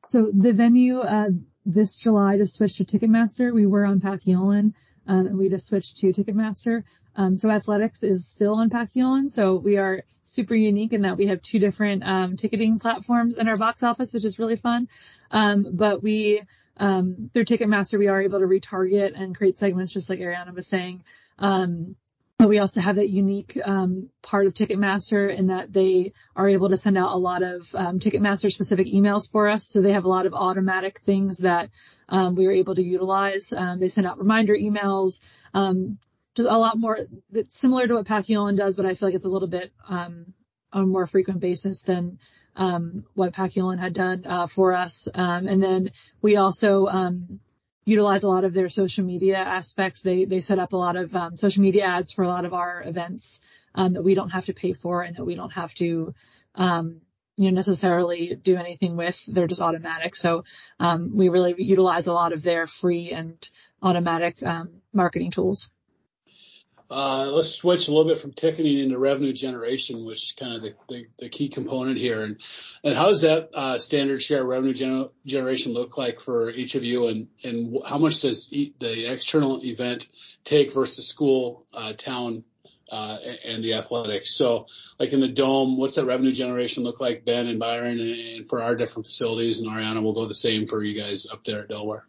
So 0.08 0.30
the 0.32 0.52
venue, 0.52 1.00
uh, 1.00 1.30
this 1.64 1.98
July 1.98 2.36
to 2.36 2.46
switch 2.46 2.76
to 2.78 2.84
Ticketmaster. 2.84 3.52
We 3.52 3.66
were 3.66 3.84
on 3.84 4.00
Paciolan, 4.00 4.74
um, 5.06 5.26
and 5.26 5.38
we 5.38 5.48
just 5.48 5.66
switched 5.66 5.98
to 5.98 6.08
Ticketmaster. 6.08 6.84
Um, 7.16 7.36
so 7.36 7.50
athletics 7.50 8.02
is 8.02 8.26
still 8.26 8.54
on 8.54 8.70
Paciolan. 8.70 9.30
So 9.30 9.56
we 9.56 9.76
are 9.78 10.04
super 10.22 10.54
unique 10.54 10.92
in 10.92 11.02
that 11.02 11.16
we 11.16 11.26
have 11.26 11.42
two 11.42 11.58
different, 11.58 12.04
um, 12.04 12.36
ticketing 12.36 12.78
platforms 12.78 13.36
in 13.36 13.48
our 13.48 13.56
box 13.56 13.82
office, 13.82 14.12
which 14.12 14.24
is 14.24 14.38
really 14.38 14.56
fun. 14.56 14.88
Um, 15.30 15.66
but 15.72 16.02
we, 16.02 16.42
um, 16.76 17.30
through 17.32 17.44
Ticketmaster, 17.44 17.98
we 17.98 18.08
are 18.08 18.22
able 18.22 18.38
to 18.38 18.46
retarget 18.46 19.20
and 19.20 19.36
create 19.36 19.58
segments 19.58 19.92
just 19.92 20.08
like 20.08 20.20
Ariana 20.20 20.54
was 20.54 20.66
saying. 20.66 21.04
But 22.40 22.48
we 22.48 22.58
also 22.58 22.80
have 22.80 22.96
that 22.96 23.10
unique 23.10 23.58
um, 23.62 24.08
part 24.22 24.46
of 24.46 24.54
Ticketmaster 24.54 25.28
in 25.28 25.48
that 25.48 25.74
they 25.74 26.14
are 26.34 26.48
able 26.48 26.70
to 26.70 26.76
send 26.78 26.96
out 26.96 27.12
a 27.12 27.18
lot 27.18 27.42
of 27.42 27.74
um, 27.74 27.98
Ticketmaster 27.98 28.50
specific 28.50 28.86
emails 28.86 29.30
for 29.30 29.46
us. 29.46 29.68
So 29.68 29.82
they 29.82 29.92
have 29.92 30.06
a 30.06 30.08
lot 30.08 30.24
of 30.24 30.32
automatic 30.32 31.00
things 31.00 31.36
that 31.38 31.68
um, 32.08 32.36
we 32.36 32.46
are 32.46 32.52
able 32.52 32.74
to 32.76 32.82
utilize. 32.82 33.52
Um, 33.52 33.78
they 33.78 33.90
send 33.90 34.06
out 34.06 34.18
reminder 34.18 34.54
emails, 34.54 35.20
um, 35.52 35.98
just 36.34 36.48
a 36.48 36.56
lot 36.56 36.78
more 36.78 37.00
that's 37.30 37.58
similar 37.58 37.86
to 37.86 37.96
what 37.96 38.06
Paciolan 38.06 38.56
does, 38.56 38.74
but 38.74 38.86
I 38.86 38.94
feel 38.94 39.08
like 39.08 39.16
it's 39.16 39.26
a 39.26 39.30
little 39.30 39.46
bit 39.46 39.70
um, 39.86 40.32
on 40.72 40.84
a 40.84 40.86
more 40.86 41.06
frequent 41.06 41.40
basis 41.40 41.82
than 41.82 42.18
what 43.12 43.34
Paciolan 43.34 43.78
had 43.78 43.92
done 43.92 44.24
uh, 44.24 44.46
for 44.46 44.72
us. 44.72 45.08
and 45.14 45.62
then 45.62 45.90
we 46.22 46.36
also 46.36 46.86
utilize 47.90 48.22
a 48.22 48.28
lot 48.28 48.44
of 48.44 48.54
their 48.54 48.68
social 48.68 49.04
media 49.04 49.38
aspects. 49.38 50.02
They 50.02 50.24
they 50.24 50.40
set 50.40 50.58
up 50.58 50.72
a 50.72 50.76
lot 50.76 50.96
of 50.96 51.14
um, 51.14 51.36
social 51.36 51.62
media 51.62 51.84
ads 51.84 52.12
for 52.12 52.24
a 52.24 52.28
lot 52.28 52.44
of 52.44 52.54
our 52.54 52.82
events 52.86 53.40
um, 53.74 53.94
that 53.94 54.02
we 54.02 54.14
don't 54.14 54.30
have 54.30 54.46
to 54.46 54.54
pay 54.54 54.72
for 54.72 55.02
and 55.02 55.16
that 55.16 55.24
we 55.24 55.34
don't 55.34 55.52
have 55.52 55.74
to 55.74 56.14
um, 56.54 57.00
you 57.36 57.50
know 57.50 57.54
necessarily 57.54 58.36
do 58.36 58.56
anything 58.56 58.96
with. 58.96 59.24
They're 59.26 59.46
just 59.46 59.62
automatic. 59.62 60.14
So 60.14 60.44
um, 60.78 61.16
we 61.16 61.28
really 61.28 61.54
utilize 61.58 62.06
a 62.06 62.12
lot 62.12 62.32
of 62.32 62.42
their 62.42 62.66
free 62.66 63.10
and 63.10 63.36
automatic 63.82 64.42
um, 64.42 64.82
marketing 64.92 65.32
tools. 65.32 65.70
Uh, 66.90 67.26
let's 67.26 67.54
switch 67.54 67.86
a 67.86 67.92
little 67.92 68.06
bit 68.06 68.18
from 68.18 68.32
ticketing 68.32 68.80
into 68.80 68.98
revenue 68.98 69.32
generation, 69.32 70.04
which 70.04 70.24
is 70.24 70.32
kind 70.32 70.54
of 70.54 70.62
the, 70.62 70.74
the, 70.88 71.06
the 71.20 71.28
key 71.28 71.48
component 71.48 71.98
here. 71.98 72.24
And, 72.24 72.40
and 72.82 72.96
how 72.96 73.06
does 73.06 73.20
that 73.20 73.50
uh, 73.54 73.78
standard 73.78 74.20
share 74.20 74.44
revenue 74.44 74.74
gener- 74.74 75.10
generation 75.24 75.72
look 75.72 75.96
like 75.96 76.20
for 76.20 76.50
each 76.50 76.74
of 76.74 76.82
you? 76.82 77.06
And, 77.06 77.28
and 77.44 77.78
how 77.86 77.98
much 77.98 78.22
does 78.22 78.52
e- 78.52 78.74
the 78.80 79.06
external 79.06 79.64
event 79.64 80.08
take 80.42 80.72
versus 80.72 81.06
school, 81.06 81.64
uh, 81.72 81.92
town, 81.92 82.42
uh, 82.90 83.18
and 83.44 83.62
the 83.62 83.74
athletics? 83.74 84.34
So 84.34 84.66
like 84.98 85.12
in 85.12 85.20
the 85.20 85.28
dome, 85.28 85.78
what's 85.78 85.94
that 85.94 86.06
revenue 86.06 86.32
generation 86.32 86.82
look 86.82 87.00
like, 87.00 87.24
Ben 87.24 87.46
and 87.46 87.60
Byron, 87.60 88.00
and, 88.00 88.14
and 88.18 88.48
for 88.48 88.62
our 88.62 88.74
different 88.74 89.06
facilities? 89.06 89.60
And 89.60 89.70
Ariana 89.70 90.02
will 90.02 90.12
go 90.12 90.26
the 90.26 90.34
same 90.34 90.66
for 90.66 90.82
you 90.82 91.00
guys 91.00 91.28
up 91.32 91.44
there 91.44 91.60
at 91.60 91.68
Delaware. 91.68 92.04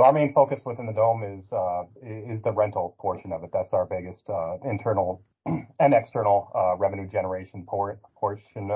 So 0.00 0.04
our 0.04 0.12
main 0.14 0.30
focus 0.30 0.64
within 0.64 0.86
the 0.86 0.94
dome 0.94 1.22
is 1.22 1.52
uh, 1.52 1.82
is 2.02 2.40
the 2.40 2.52
rental 2.52 2.96
portion 2.98 3.32
of 3.32 3.42
it. 3.42 3.50
That's 3.52 3.74
our 3.74 3.84
biggest 3.84 4.30
uh, 4.30 4.56
internal 4.64 5.22
and 5.78 5.92
external 5.92 6.50
uh, 6.54 6.74
revenue 6.78 7.06
generation 7.06 7.66
portion 7.66 8.70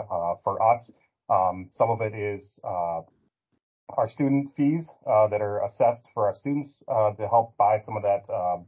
for 0.45 0.63
us. 0.63 0.91
Um, 1.31 1.69
some 1.71 1.89
of 1.89 2.03
it 2.03 2.15
is 2.15 2.61
our 2.63 4.07
student 4.07 4.51
fees 4.55 4.93
that 5.07 5.41
are 5.41 5.65
assessed 5.65 6.11
for 6.13 6.27
our 6.27 6.35
students 6.35 6.83
to 6.87 7.27
help 7.27 7.57
buy 7.57 7.79
some 7.79 7.97
of 7.97 8.03
that 8.03 8.29
um, 8.29 8.67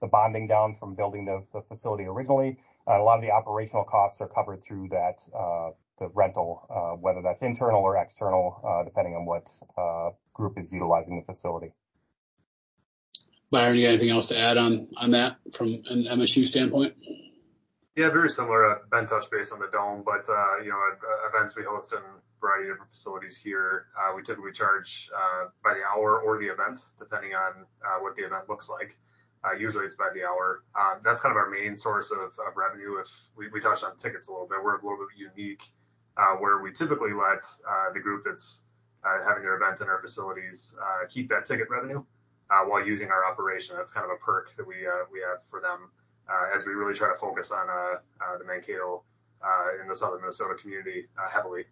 the 0.00 0.08
bonding 0.08 0.48
down 0.48 0.74
from 0.74 0.96
building 0.96 1.24
the, 1.24 1.44
the 1.52 1.62
facility 1.68 2.06
originally. 2.06 2.56
a 2.88 2.98
lot 2.98 3.14
of 3.14 3.22
the 3.22 3.30
operational 3.30 3.84
costs 3.84 4.20
are 4.20 4.26
covered 4.26 4.60
through 4.60 4.88
that 4.88 5.22
the 6.00 6.08
rental, 6.14 6.66
whether 7.00 7.22
that's 7.22 7.42
internal 7.42 7.80
or 7.80 7.96
external, 7.96 8.60
depending 8.84 9.14
on 9.14 9.24
what 9.24 9.46
group 10.34 10.58
is 10.58 10.72
utilizing 10.72 11.14
the 11.14 11.22
facility. 11.22 11.70
Byron, 13.52 13.76
you 13.76 13.82
got 13.82 13.90
anything 13.90 14.08
else 14.08 14.28
to 14.28 14.38
add 14.38 14.56
on 14.56 14.88
on 14.96 15.10
that 15.10 15.36
from 15.52 15.84
an 15.90 16.04
MSU 16.04 16.46
standpoint? 16.46 16.94
Yeah, 17.94 18.08
very 18.08 18.30
similar. 18.30 18.80
Ben 18.90 19.06
touched 19.06 19.30
base 19.30 19.52
on 19.52 19.60
the 19.60 19.68
dome, 19.70 20.02
but 20.06 20.26
uh, 20.26 20.64
you 20.64 20.70
know, 20.70 20.80
uh, 20.80 21.28
events 21.28 21.54
we 21.54 21.62
host 21.62 21.92
in 21.92 21.98
a 21.98 22.40
variety 22.40 22.70
of 22.70 22.76
different 22.76 22.92
facilities 22.92 23.36
here, 23.36 23.88
uh, 23.94 24.16
we 24.16 24.22
typically 24.22 24.52
charge 24.52 25.10
by 25.62 25.74
the 25.74 25.84
hour 25.84 26.20
or 26.20 26.38
the 26.38 26.46
event, 26.46 26.80
depending 26.98 27.34
on 27.34 27.66
what 28.00 28.16
the 28.16 28.24
event 28.24 28.48
looks 28.48 28.70
like. 28.70 28.96
Usually 29.58 29.84
it's 29.84 29.96
by 29.96 30.08
the 30.14 30.24
hour. 30.24 30.64
Um, 30.74 31.02
that's 31.04 31.20
kind 31.20 31.32
of 31.32 31.36
our 31.36 31.50
main 31.50 31.76
source 31.76 32.10
of, 32.10 32.32
revenue. 32.56 33.00
If 33.00 33.08
we, 33.36 33.48
we 33.48 33.60
touched 33.60 33.84
on 33.84 33.96
tickets 33.98 34.28
a 34.28 34.32
little 34.32 34.48
bit, 34.48 34.64
we're 34.64 34.78
a 34.78 34.82
little 34.82 34.96
bit 34.96 35.30
unique, 35.36 35.62
where 36.40 36.62
we 36.62 36.72
typically 36.72 37.12
let 37.12 37.44
the 37.92 38.00
group 38.00 38.24
that's 38.24 38.62
having 39.04 39.42
their 39.42 39.56
event 39.60 39.82
in 39.82 39.88
our 39.88 40.00
facilities 40.00 40.74
keep 41.10 41.28
that 41.28 41.44
ticket 41.44 41.68
revenue 41.68 42.02
while 42.66 42.84
using 42.86 43.10
our 43.10 43.24
operation. 43.24 43.76
That's 43.76 43.92
kind 43.92 44.04
of 44.04 44.12
a 44.12 44.20
perk 44.24 44.54
that 44.56 44.66
we 44.66 44.86
uh, 44.86 45.04
we 45.12 45.20
have 45.20 45.44
for 45.48 45.60
them 45.60 45.90
uh, 46.28 46.54
as 46.54 46.64
we 46.64 46.72
really 46.72 46.94
try 46.94 47.08
to 47.08 47.18
focus 47.18 47.50
on 47.50 47.68
uh, 47.68 47.98
uh, 48.20 48.38
the 48.38 48.44
Mankato 48.44 49.02
uh, 49.42 49.82
in 49.82 49.88
the 49.88 49.96
southern 49.96 50.20
Minnesota 50.20 50.54
community 50.60 51.08
uh, 51.18 51.28
heavily. 51.28 51.64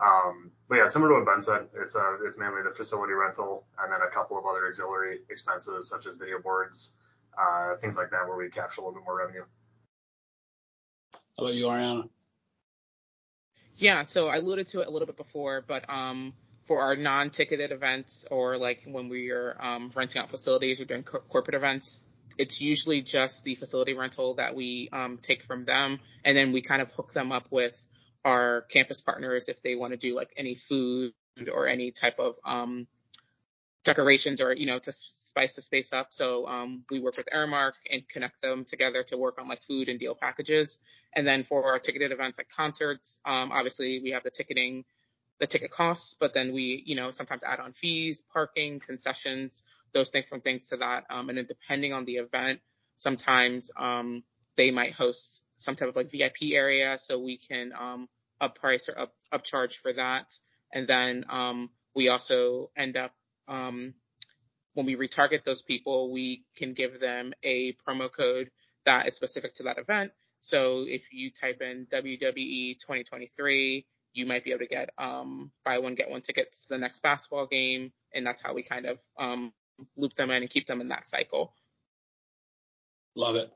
Um, 0.00 0.50
but 0.68 0.76
yeah, 0.76 0.86
similar 0.86 1.10
to 1.10 1.24
what 1.24 1.26
Ben 1.26 1.42
said, 1.42 1.68
it's 1.74 1.94
uh, 1.94 2.16
it's 2.24 2.36
mainly 2.36 2.62
the 2.62 2.74
facility 2.74 3.12
rental 3.12 3.64
and 3.80 3.92
then 3.92 4.00
a 4.02 4.10
couple 4.12 4.36
of 4.38 4.44
other 4.44 4.66
auxiliary 4.66 5.20
expenses 5.30 5.88
such 5.88 6.06
as 6.06 6.16
video 6.16 6.40
boards, 6.40 6.92
uh, 7.38 7.76
things 7.76 7.96
like 7.96 8.10
that, 8.10 8.26
where 8.26 8.36
we 8.36 8.50
capture 8.50 8.80
a 8.80 8.84
little 8.84 8.98
bit 8.98 9.04
more 9.04 9.16
revenue. 9.16 9.44
How 11.38 11.44
about 11.44 11.54
you, 11.54 11.66
Ariana? 11.66 12.08
Yeah, 13.76 14.02
so 14.02 14.28
I 14.28 14.36
alluded 14.36 14.66
to 14.68 14.80
it 14.80 14.88
a 14.88 14.90
little 14.90 15.06
bit 15.06 15.16
before, 15.16 15.64
but 15.66 15.88
um, 15.88 16.32
for 16.64 16.80
our 16.80 16.96
non-ticketed 16.96 17.72
events 17.72 18.26
or 18.30 18.56
like 18.56 18.82
when 18.86 19.08
we 19.08 19.30
are 19.30 19.56
um, 19.60 19.90
renting 19.94 20.22
out 20.22 20.30
facilities 20.30 20.80
or 20.80 20.84
doing 20.84 21.02
co- 21.02 21.20
corporate 21.20 21.54
events, 21.54 22.06
it's 22.38 22.60
usually 22.60 23.02
just 23.02 23.44
the 23.44 23.54
facility 23.54 23.94
rental 23.94 24.34
that 24.34 24.54
we 24.54 24.88
um, 24.92 25.18
take 25.18 25.44
from 25.44 25.64
them, 25.64 26.00
and 26.24 26.36
then 26.36 26.52
we 26.52 26.62
kind 26.62 26.82
of 26.82 26.90
hook 26.92 27.12
them 27.12 27.32
up 27.32 27.46
with 27.50 27.86
our 28.24 28.62
campus 28.62 29.00
partners 29.00 29.48
if 29.48 29.62
they 29.62 29.76
want 29.76 29.92
to 29.92 29.96
do 29.96 30.16
like 30.16 30.30
any 30.36 30.54
food 30.54 31.12
or 31.52 31.66
any 31.66 31.90
type 31.90 32.18
of 32.18 32.36
um, 32.44 32.86
decorations 33.84 34.40
or 34.40 34.52
you 34.54 34.66
know 34.66 34.78
to 34.78 34.90
spice 34.90 35.54
the 35.56 35.62
space 35.62 35.92
up. 35.92 36.08
So 36.10 36.46
um, 36.46 36.84
we 36.90 37.00
work 37.00 37.16
with 37.16 37.28
Aramark 37.32 37.74
and 37.90 38.08
connect 38.08 38.40
them 38.40 38.64
together 38.64 39.04
to 39.04 39.16
work 39.16 39.40
on 39.40 39.46
like 39.48 39.62
food 39.62 39.88
and 39.88 40.00
deal 40.00 40.14
packages. 40.14 40.78
And 41.14 41.26
then 41.26 41.44
for 41.44 41.64
our 41.64 41.78
ticketed 41.78 42.10
events 42.10 42.38
like 42.38 42.48
concerts, 42.48 43.20
um, 43.24 43.52
obviously 43.52 44.00
we 44.02 44.10
have 44.12 44.24
the 44.24 44.30
ticketing, 44.30 44.84
the 45.40 45.46
ticket 45.46 45.70
costs, 45.70 46.14
but 46.18 46.34
then 46.34 46.52
we 46.52 46.82
you 46.86 46.96
know 46.96 47.10
sometimes 47.10 47.42
add 47.42 47.60
on 47.60 47.72
fees, 47.72 48.22
parking, 48.32 48.80
concessions, 48.80 49.62
those 49.92 50.10
things 50.10 50.26
from 50.28 50.40
things 50.40 50.68
to 50.68 50.78
that. 50.78 51.04
Um, 51.10 51.28
and 51.28 51.38
then 51.38 51.46
depending 51.46 51.92
on 51.92 52.04
the 52.04 52.16
event, 52.16 52.60
sometimes 52.96 53.70
um, 53.76 54.22
they 54.56 54.70
might 54.70 54.94
host 54.94 55.42
some 55.56 55.76
type 55.76 55.88
of 55.88 55.96
like 55.96 56.10
VIP 56.10 56.52
area, 56.52 56.96
so 56.98 57.18
we 57.18 57.38
can 57.38 57.72
um, 57.78 58.08
up 58.40 58.56
price 58.56 58.88
or 58.88 58.98
up 58.98 59.14
upcharge 59.32 59.76
for 59.76 59.92
that. 59.92 60.32
And 60.72 60.88
then 60.88 61.24
um, 61.28 61.70
we 61.94 62.08
also 62.08 62.70
end 62.76 62.96
up 62.96 63.12
um, 63.48 63.94
when 64.74 64.86
we 64.86 64.96
retarget 64.96 65.44
those 65.44 65.62
people, 65.62 66.12
we 66.12 66.44
can 66.56 66.74
give 66.74 67.00
them 67.00 67.32
a 67.42 67.74
promo 67.86 68.10
code 68.12 68.50
that 68.84 69.06
is 69.06 69.14
specific 69.14 69.54
to 69.54 69.64
that 69.64 69.78
event. 69.78 70.12
So 70.40 70.84
if 70.86 71.12
you 71.12 71.30
type 71.30 71.62
in 71.62 71.86
WWE 71.86 72.78
2023, 72.78 73.86
you 74.14 74.26
might 74.26 74.44
be 74.44 74.50
able 74.50 74.60
to 74.60 74.66
get 74.66 74.90
um, 74.96 75.50
buy 75.64 75.78
one 75.78 75.94
get 75.94 76.08
one 76.08 76.22
tickets 76.22 76.64
to 76.64 76.68
the 76.70 76.78
next 76.78 77.02
basketball 77.02 77.46
game, 77.46 77.92
and 78.14 78.26
that's 78.26 78.40
how 78.40 78.54
we 78.54 78.62
kind 78.62 78.86
of 78.86 79.00
um, 79.18 79.52
loop 79.96 80.14
them 80.14 80.30
in 80.30 80.42
and 80.42 80.50
keep 80.50 80.66
them 80.66 80.80
in 80.80 80.88
that 80.88 81.06
cycle. 81.06 81.52
Love 83.16 83.36
it. 83.36 83.52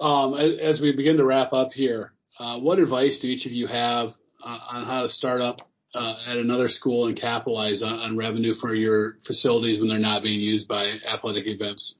Um, 0.00 0.34
as 0.34 0.80
we 0.80 0.92
begin 0.92 1.18
to 1.18 1.24
wrap 1.24 1.52
up 1.52 1.72
here, 1.72 2.12
uh, 2.38 2.58
what 2.58 2.78
advice 2.78 3.20
do 3.20 3.28
each 3.28 3.46
of 3.46 3.52
you 3.52 3.66
have 3.66 4.14
uh, 4.44 4.58
on 4.70 4.84
how 4.84 5.02
to 5.02 5.08
start 5.08 5.40
up 5.40 5.68
uh, 5.94 6.16
at 6.26 6.38
another 6.38 6.68
school 6.68 7.06
and 7.06 7.16
capitalize 7.16 7.82
on, 7.82 7.98
on, 7.98 8.16
revenue 8.16 8.54
for 8.54 8.74
your 8.74 9.18
facilities 9.22 9.78
when 9.78 9.88
they're 9.88 9.98
not 9.98 10.22
being 10.22 10.40
used 10.40 10.66
by 10.66 10.98
athletic 11.06 11.46
events? 11.46 11.96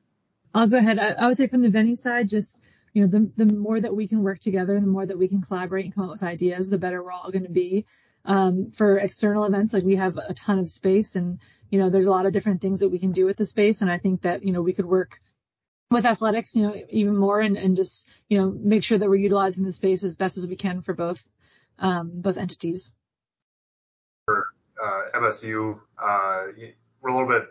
I'll 0.55 0.67
go 0.67 0.79
ahead. 0.79 0.99
I, 0.99 1.11
I 1.13 1.29
would 1.29 1.37
say 1.37 1.47
from 1.47 1.63
the 1.63 1.71
venue 1.71 1.97
side, 1.97 2.29
just 2.29 2.63
you 2.93 3.03
know, 3.03 3.09
the 3.09 3.45
the 3.45 3.55
more 3.55 3.81
that 3.81 3.95
we 3.95 4.09
can 4.09 4.23
work 4.23 4.41
together, 4.41 4.79
the 4.79 4.87
more 4.87 5.07
that 5.07 5.19
we 5.19 5.29
can 5.29 5.41
collaborate 5.41 5.87
and 5.87 5.95
come 5.95 6.05
up 6.05 6.11
with 6.11 6.23
ideas, 6.23 6.69
the 6.69 6.79
better 6.79 7.03
we're 7.03 7.13
all 7.13 7.31
going 7.31 7.45
to 7.45 7.51
be. 7.51 7.87
Um, 8.25 8.71
for 8.71 8.99
external 8.99 9.45
events, 9.45 9.73
like 9.73 9.83
we 9.83 9.97
have 9.97 10.17
a 10.17 10.35
ton 10.35 10.59
of 10.59 10.71
space, 10.71 11.17
and 11.17 11.39
you 11.71 11.79
know, 11.79 11.91
there's 11.91 12.07
a 12.07 12.11
lot 12.11 12.27
of 12.27 12.33
different 12.33 12.61
things 12.61 12.81
that 12.81 12.91
we 12.91 12.99
can 12.99 13.13
do 13.13 13.25
with 13.25 13.37
the 13.37 13.47
space, 13.47 13.83
and 13.83 13.91
I 13.91 13.99
think 13.99 14.23
that 14.23 14.45
you 14.45 14.53
know 14.53 14.63
we 14.63 14.73
could 14.73 14.87
work 14.87 15.21
with 15.91 16.07
athletics, 16.07 16.55
you 16.55 16.63
know, 16.63 16.75
even 16.91 17.17
more, 17.17 17.41
and 17.41 17.57
and 17.57 17.77
just 17.77 18.09
you 18.29 18.39
know 18.39 18.51
make 18.51 18.85
sure 18.85 18.99
that 18.99 19.09
we're 19.09 19.17
utilizing 19.17 19.65
the 19.65 19.73
space 19.73 20.05
as 20.05 20.17
best 20.17 20.39
as 20.39 20.47
we 20.47 20.57
can 20.57 20.83
for 20.83 20.95
both 20.95 21.23
um, 21.79 22.11
both 22.15 22.37
entities 22.37 22.93
for 24.27 24.49
uh, 24.83 25.19
MSU, 25.19 25.79
uh, 26.03 26.43
we're 27.01 27.11
a 27.11 27.13
little 27.13 27.29
bit 27.29 27.49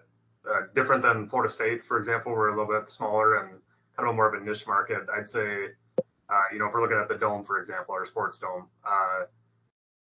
uh, 0.49 0.61
different 0.73 1.03
than 1.03 1.27
Florida 1.29 1.53
State, 1.53 1.81
for 1.83 1.97
example. 1.97 2.31
We're 2.31 2.49
a 2.49 2.59
little 2.59 2.79
bit 2.79 2.91
smaller 2.91 3.35
and 3.35 3.59
kind 3.97 4.09
of 4.09 4.15
more 4.15 4.33
of 4.33 4.41
a 4.41 4.45
niche 4.45 4.65
market. 4.67 5.01
I'd 5.15 5.27
say, 5.27 5.67
uh, 5.99 6.43
you 6.53 6.59
know, 6.59 6.67
if 6.67 6.73
we're 6.73 6.81
looking 6.81 6.97
at 6.97 7.09
the 7.09 7.17
dome, 7.17 7.43
for 7.43 7.59
example, 7.59 7.93
our 7.93 8.05
sports 8.05 8.39
dome, 8.39 8.67
uh, 8.85 9.25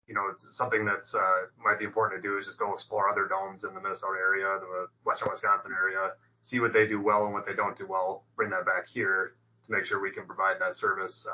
you 0.06 0.14
know, 0.14 0.28
it's 0.32 0.56
something 0.56 0.84
that's 0.84 1.14
uh, 1.14 1.46
might 1.62 1.78
be 1.78 1.84
important 1.84 2.22
to 2.22 2.28
do 2.28 2.36
is 2.36 2.44
just 2.44 2.58
go 2.58 2.74
explore 2.74 3.08
other 3.08 3.26
domes 3.28 3.64
in 3.64 3.74
the 3.74 3.80
Minnesota 3.80 4.18
area, 4.18 4.58
the 4.60 4.86
Western 5.04 5.28
Wisconsin 5.30 5.72
area, 5.72 6.12
see 6.42 6.58
what 6.58 6.72
they 6.72 6.86
do 6.86 7.00
well 7.00 7.24
and 7.24 7.32
what 7.32 7.46
they 7.46 7.54
don't 7.54 7.76
do 7.76 7.86
well, 7.86 8.24
bring 8.36 8.50
that 8.50 8.66
back 8.66 8.88
here 8.88 9.34
to 9.64 9.72
make 9.72 9.84
sure 9.86 10.00
we 10.00 10.10
can 10.10 10.26
provide 10.26 10.56
that 10.60 10.74
service 10.74 11.26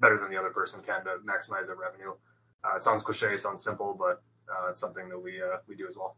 better 0.00 0.18
than 0.18 0.30
the 0.30 0.36
other 0.36 0.50
person 0.50 0.80
can 0.86 1.02
to 1.04 1.16
maximize 1.26 1.66
that 1.66 1.76
revenue. 1.76 2.12
It 2.76 2.82
sounds 2.82 3.02
cliche, 3.02 3.36
sounds 3.36 3.64
simple, 3.64 3.96
but 3.98 4.22
it's 4.70 4.80
something 4.80 5.08
that 5.08 5.18
we 5.18 5.42
we 5.66 5.74
do 5.74 5.88
as 5.88 5.96
well. 5.96 6.16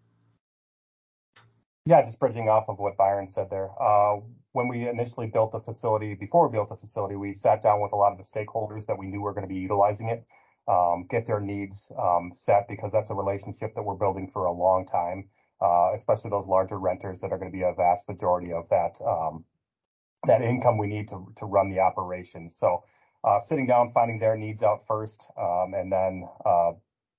Yeah, 1.86 2.04
just 2.04 2.18
bridging 2.18 2.48
off 2.48 2.68
of 2.68 2.78
what 2.78 2.96
Byron 2.96 3.30
said 3.30 3.48
there. 3.48 3.70
When 4.56 4.68
we 4.68 4.88
initially 4.88 5.26
built 5.26 5.52
the 5.52 5.60
facility, 5.60 6.14
before 6.14 6.48
we 6.48 6.52
built 6.52 6.70
the 6.70 6.76
facility, 6.76 7.14
we 7.14 7.34
sat 7.34 7.60
down 7.60 7.82
with 7.82 7.92
a 7.92 7.96
lot 7.96 8.12
of 8.12 8.16
the 8.16 8.24
stakeholders 8.24 8.86
that 8.86 8.96
we 8.96 9.06
knew 9.06 9.20
were 9.20 9.34
going 9.34 9.46
to 9.46 9.54
be 9.54 9.60
utilizing 9.60 10.08
it, 10.08 10.24
um, 10.66 11.04
get 11.10 11.26
their 11.26 11.40
needs 11.40 11.92
um, 11.98 12.32
set 12.34 12.66
because 12.66 12.90
that's 12.90 13.10
a 13.10 13.14
relationship 13.14 13.74
that 13.74 13.82
we're 13.82 13.96
building 13.96 14.26
for 14.26 14.46
a 14.46 14.52
long 14.52 14.86
time, 14.86 15.28
uh, 15.60 15.90
especially 15.94 16.30
those 16.30 16.46
larger 16.46 16.78
renters 16.78 17.18
that 17.18 17.32
are 17.32 17.36
going 17.36 17.52
to 17.52 17.54
be 17.54 17.64
a 17.64 17.74
vast 17.74 18.08
majority 18.08 18.50
of 18.50 18.66
that 18.70 18.98
um, 19.06 19.44
that 20.26 20.40
income 20.40 20.78
we 20.78 20.86
need 20.86 21.06
to 21.08 21.30
to 21.36 21.44
run 21.44 21.68
the 21.68 21.80
operation. 21.80 22.48
So 22.48 22.82
uh, 23.24 23.38
sitting 23.40 23.66
down, 23.66 23.88
finding 23.88 24.18
their 24.18 24.36
needs 24.36 24.62
out 24.62 24.86
first, 24.86 25.26
and 25.36 25.92
then 25.92 26.26
uh, 26.46 26.72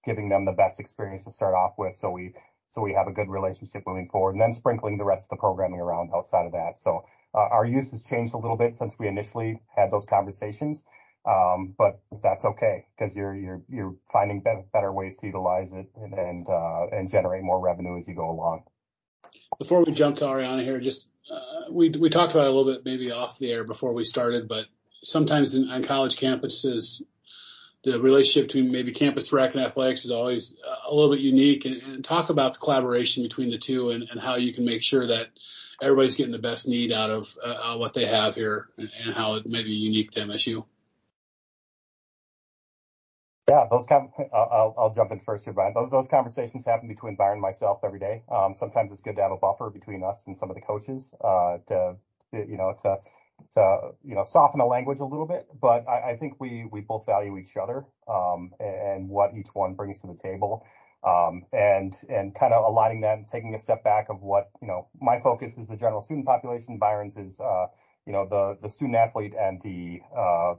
giving 0.04 0.28
them 0.28 0.44
the 0.44 0.54
best 0.54 0.80
experience 0.80 1.24
to 1.26 1.32
start 1.32 1.54
off 1.54 1.74
with 1.78 1.94
so 1.94 2.10
we 2.10 2.34
so 2.68 2.82
we 2.82 2.94
have 2.94 3.08
a 3.08 3.12
good 3.12 3.30
relationship 3.30 3.84
moving 3.86 4.10
forward 4.10 4.32
and 4.32 4.42
then 4.42 4.52
sprinkling 4.52 4.98
the 4.98 5.06
rest 5.06 5.26
of 5.26 5.30
the 5.30 5.36
programming 5.38 5.80
around 5.80 6.10
outside 6.14 6.46
of 6.46 6.52
that. 6.52 6.78
So 6.78 7.06
our 7.38 7.66
use 7.66 7.92
has 7.92 8.04
changed 8.04 8.34
a 8.34 8.38
little 8.38 8.58
bit 8.58 8.76
since 8.76 8.98
we 8.98 9.08
initially 9.08 9.62
had 9.76 9.92
those 9.92 10.06
conversations. 10.06 10.84
Um, 11.26 11.76
but 11.78 12.00
that's 12.24 12.46
okay 12.46 12.86
because 12.98 13.14
you're 13.16 13.96
finding 14.14 14.42
better, 14.42 14.94
ways 14.94 15.18
to 15.18 15.26
utilize 15.26 15.74
it 15.74 15.88
uh, 15.98 16.88
and 16.96 17.10
generate 17.10 17.44
more 17.44 17.60
revenue 17.60 17.98
as 17.98 18.08
you 18.08 18.16
go 18.16 18.30
along. 18.30 18.64
Before 19.60 19.84
we 19.84 19.92
jump 19.92 20.16
to 20.18 20.26
Ariana 20.26 20.64
here, 20.64 20.80
just 20.80 21.10
uh, 21.30 21.70
we 21.70 21.90
we 21.90 22.10
talked 22.10 22.32
about 22.32 22.46
it 22.46 22.52
a 22.52 22.54
little 22.54 22.72
bit 22.74 22.86
maybe 22.86 23.12
off 23.12 23.38
the 23.40 23.52
air 23.52 23.66
before 23.66 23.94
we 23.94 24.06
started, 24.06 24.48
but 24.48 24.68
sometimes 25.04 25.54
on 25.54 25.84
college 25.84 26.18
campuses 26.18 27.02
the 27.92 28.02
relationship 28.02 28.50
between 28.50 28.72
maybe 28.72 28.92
campus 28.92 29.32
rec 29.32 29.56
and 29.56 29.64
athletics 29.64 30.04
is 30.04 30.12
always 30.12 30.58
a 30.88 30.94
little 30.94 31.10
bit 31.10 31.22
unique 31.22 31.64
and, 31.64 31.82
and 31.84 32.04
talk 32.04 32.30
about 32.30 32.54
the 32.54 32.60
collaboration 32.60 33.24
between 33.24 33.50
the 33.50 33.58
two 33.58 33.92
and, 33.92 34.04
and, 34.12 34.20
how 34.20 34.36
you 34.36 34.52
can 34.54 34.66
make 34.66 34.84
sure 34.84 35.08
that 35.08 35.28
everybody's 35.82 36.16
getting 36.16 36.34
the 36.34 36.40
best 36.40 36.68
need 36.68 36.92
out 36.92 37.10
of 37.10 37.38
uh, 37.42 37.78
what 37.78 37.94
they 37.94 38.06
have 38.06 38.36
here 38.36 38.68
and, 38.78 38.90
and, 39.04 39.14
how 39.14 39.36
it 39.36 39.46
may 39.46 39.64
be 39.64 39.72
unique 39.72 40.12
to 40.12 40.20
MSU. 40.20 40.66
Yeah, 43.48 43.66
those 43.72 43.86
com- 43.86 44.12
I'll, 44.34 44.76
I'll 44.78 44.94
jump 44.94 45.12
in 45.12 45.22
first 45.22 45.46
here, 45.46 45.54
Brian. 45.54 45.74
Those, 45.74 45.90
those 45.90 46.08
conversations 46.10 46.66
happen 46.66 46.90
between 46.90 47.16
Byron 47.16 47.36
and 47.36 47.42
myself 47.42 47.80
every 47.86 48.00
day. 48.00 48.24
Um, 48.30 48.54
sometimes 48.54 48.92
it's 48.92 49.00
good 49.00 49.16
to 49.16 49.22
have 49.22 49.32
a 49.32 49.38
buffer 49.38 49.70
between 49.70 50.04
us 50.04 50.26
and 50.28 50.38
some 50.38 50.50
of 50.50 50.56
the 50.56 50.62
coaches 50.62 51.14
uh, 51.24 51.60
to, 51.68 51.96
you 52.34 52.58
know, 52.58 52.76
to 52.82 52.98
to 53.54 53.92
you 54.04 54.16
know 54.16 54.24
soften 54.24 54.60
the 54.60 54.66
language 54.66 55.00
a 55.00 55.06
little 55.06 55.28
bit, 55.28 55.48
but 55.62 55.88
I, 55.88 56.16
think 56.16 56.40
we 56.40 56.68
we 56.72 56.82
both 56.82 57.06
value 57.06 57.38
each 57.38 57.56
other 57.58 57.86
um, 58.08 58.52
and, 58.60 59.10
what 59.10 59.34
each 59.36 59.48
one 59.54 59.74
brings 59.74 60.02
to 60.02 60.08
the 60.08 60.16
table, 60.16 60.66
um, 61.04 61.44
and 61.54 61.94
and 62.10 62.36
kind 62.36 62.54
of 62.54 62.66
aligning 62.66 63.02
that 63.02 63.18
and 63.18 63.28
taking 63.28 63.56
a 63.56 63.60
step 63.60 63.84
back 63.84 64.10
of 64.10 64.22
what 64.22 64.50
you 64.62 64.68
know 64.68 64.88
my 65.02 65.20
focus 65.20 65.58
is 65.58 65.68
the 65.68 65.78
general 65.78 66.02
student 66.02 66.26
population. 66.26 66.78
Byron's 66.78 67.18
is 67.18 67.40
uh, 67.40 67.68
you 68.06 68.14
know 68.14 68.28
the 68.30 68.58
the 68.62 68.70
student 68.70 68.98
athlete 68.98 69.34
and 69.40 69.62
the 69.64 70.02
uh, 70.16 70.56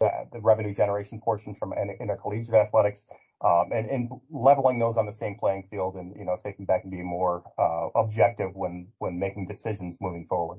the, 0.00 0.10
the 0.32 0.40
revenue 0.40 0.74
generation 0.74 1.20
portion 1.20 1.54
from 1.54 1.72
intercollegiate 1.72 2.54
athletics, 2.54 3.06
um, 3.44 3.70
and, 3.72 3.90
and 3.90 4.10
leveling 4.30 4.78
those 4.78 4.96
on 4.96 5.06
the 5.06 5.12
same 5.12 5.36
playing 5.38 5.66
field, 5.70 5.94
and 5.96 6.14
you 6.16 6.24
know 6.24 6.36
taking 6.42 6.66
back 6.66 6.82
and 6.82 6.90
being 6.90 7.06
more 7.06 7.42
uh, 7.58 7.88
objective 7.94 8.54
when 8.54 8.88
when 8.98 9.18
making 9.18 9.46
decisions 9.46 9.96
moving 10.00 10.26
forward. 10.26 10.58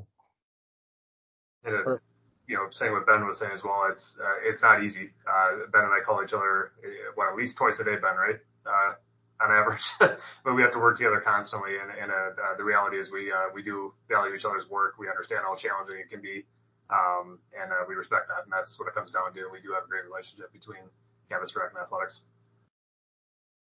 And 1.70 1.88
it, 1.88 2.02
you 2.48 2.56
know, 2.56 2.68
saying 2.72 2.92
what 2.92 3.06
Ben 3.06 3.26
was 3.26 3.38
saying 3.38 3.52
as 3.54 3.64
well, 3.64 3.88
it's 3.90 4.18
uh, 4.20 4.50
it's 4.50 4.62
not 4.62 4.84
easy. 4.84 5.12
Uh, 5.28 5.66
ben 5.72 5.84
and 5.84 5.94
I 5.94 6.02
call 6.06 6.24
each 6.24 6.34
other 6.34 6.72
uh, 6.84 7.14
well 7.16 7.30
at 7.30 7.36
least 7.36 7.56
twice 7.56 7.80
a 7.80 7.84
day, 7.84 7.96
Ben, 7.96 8.16
right? 8.16 8.40
Uh, 8.66 8.94
on 9.42 9.52
average, 9.52 9.86
but 10.00 10.54
we 10.56 10.62
have 10.62 10.72
to 10.72 10.80
work 10.80 10.98
together 10.98 11.22
constantly. 11.22 11.78
And, 11.78 11.90
and 11.92 12.12
uh, 12.12 12.36
uh, 12.42 12.58
the 12.58 12.64
reality 12.64 12.98
is 12.98 13.12
we 13.12 13.32
uh, 13.32 13.54
we 13.54 13.64
do 13.64 13.94
value 14.10 14.34
each 14.34 14.46
other's 14.46 14.70
work. 14.70 14.96
We 15.00 15.08
understand 15.08 15.42
how 15.44 15.56
challenging 15.56 15.98
it 15.98 16.10
can 16.10 16.22
be, 16.22 16.46
um, 16.90 17.40
and 17.60 17.72
uh, 17.72 17.86
we 17.88 17.96
respect 17.96 18.28
that. 18.28 18.44
And 18.44 18.52
that's 18.52 18.78
what 18.80 18.88
it 18.88 18.96
comes 18.96 19.12
down 19.12 19.34
to. 19.34 19.48
We 19.52 19.62
do 19.62 19.72
have 19.74 19.86
a 19.86 19.88
great 19.88 20.06
relationship 20.06 20.52
between 20.52 20.82
campus 21.30 21.56
rec 21.56 21.72
and 21.72 21.82
athletics. 21.82 22.22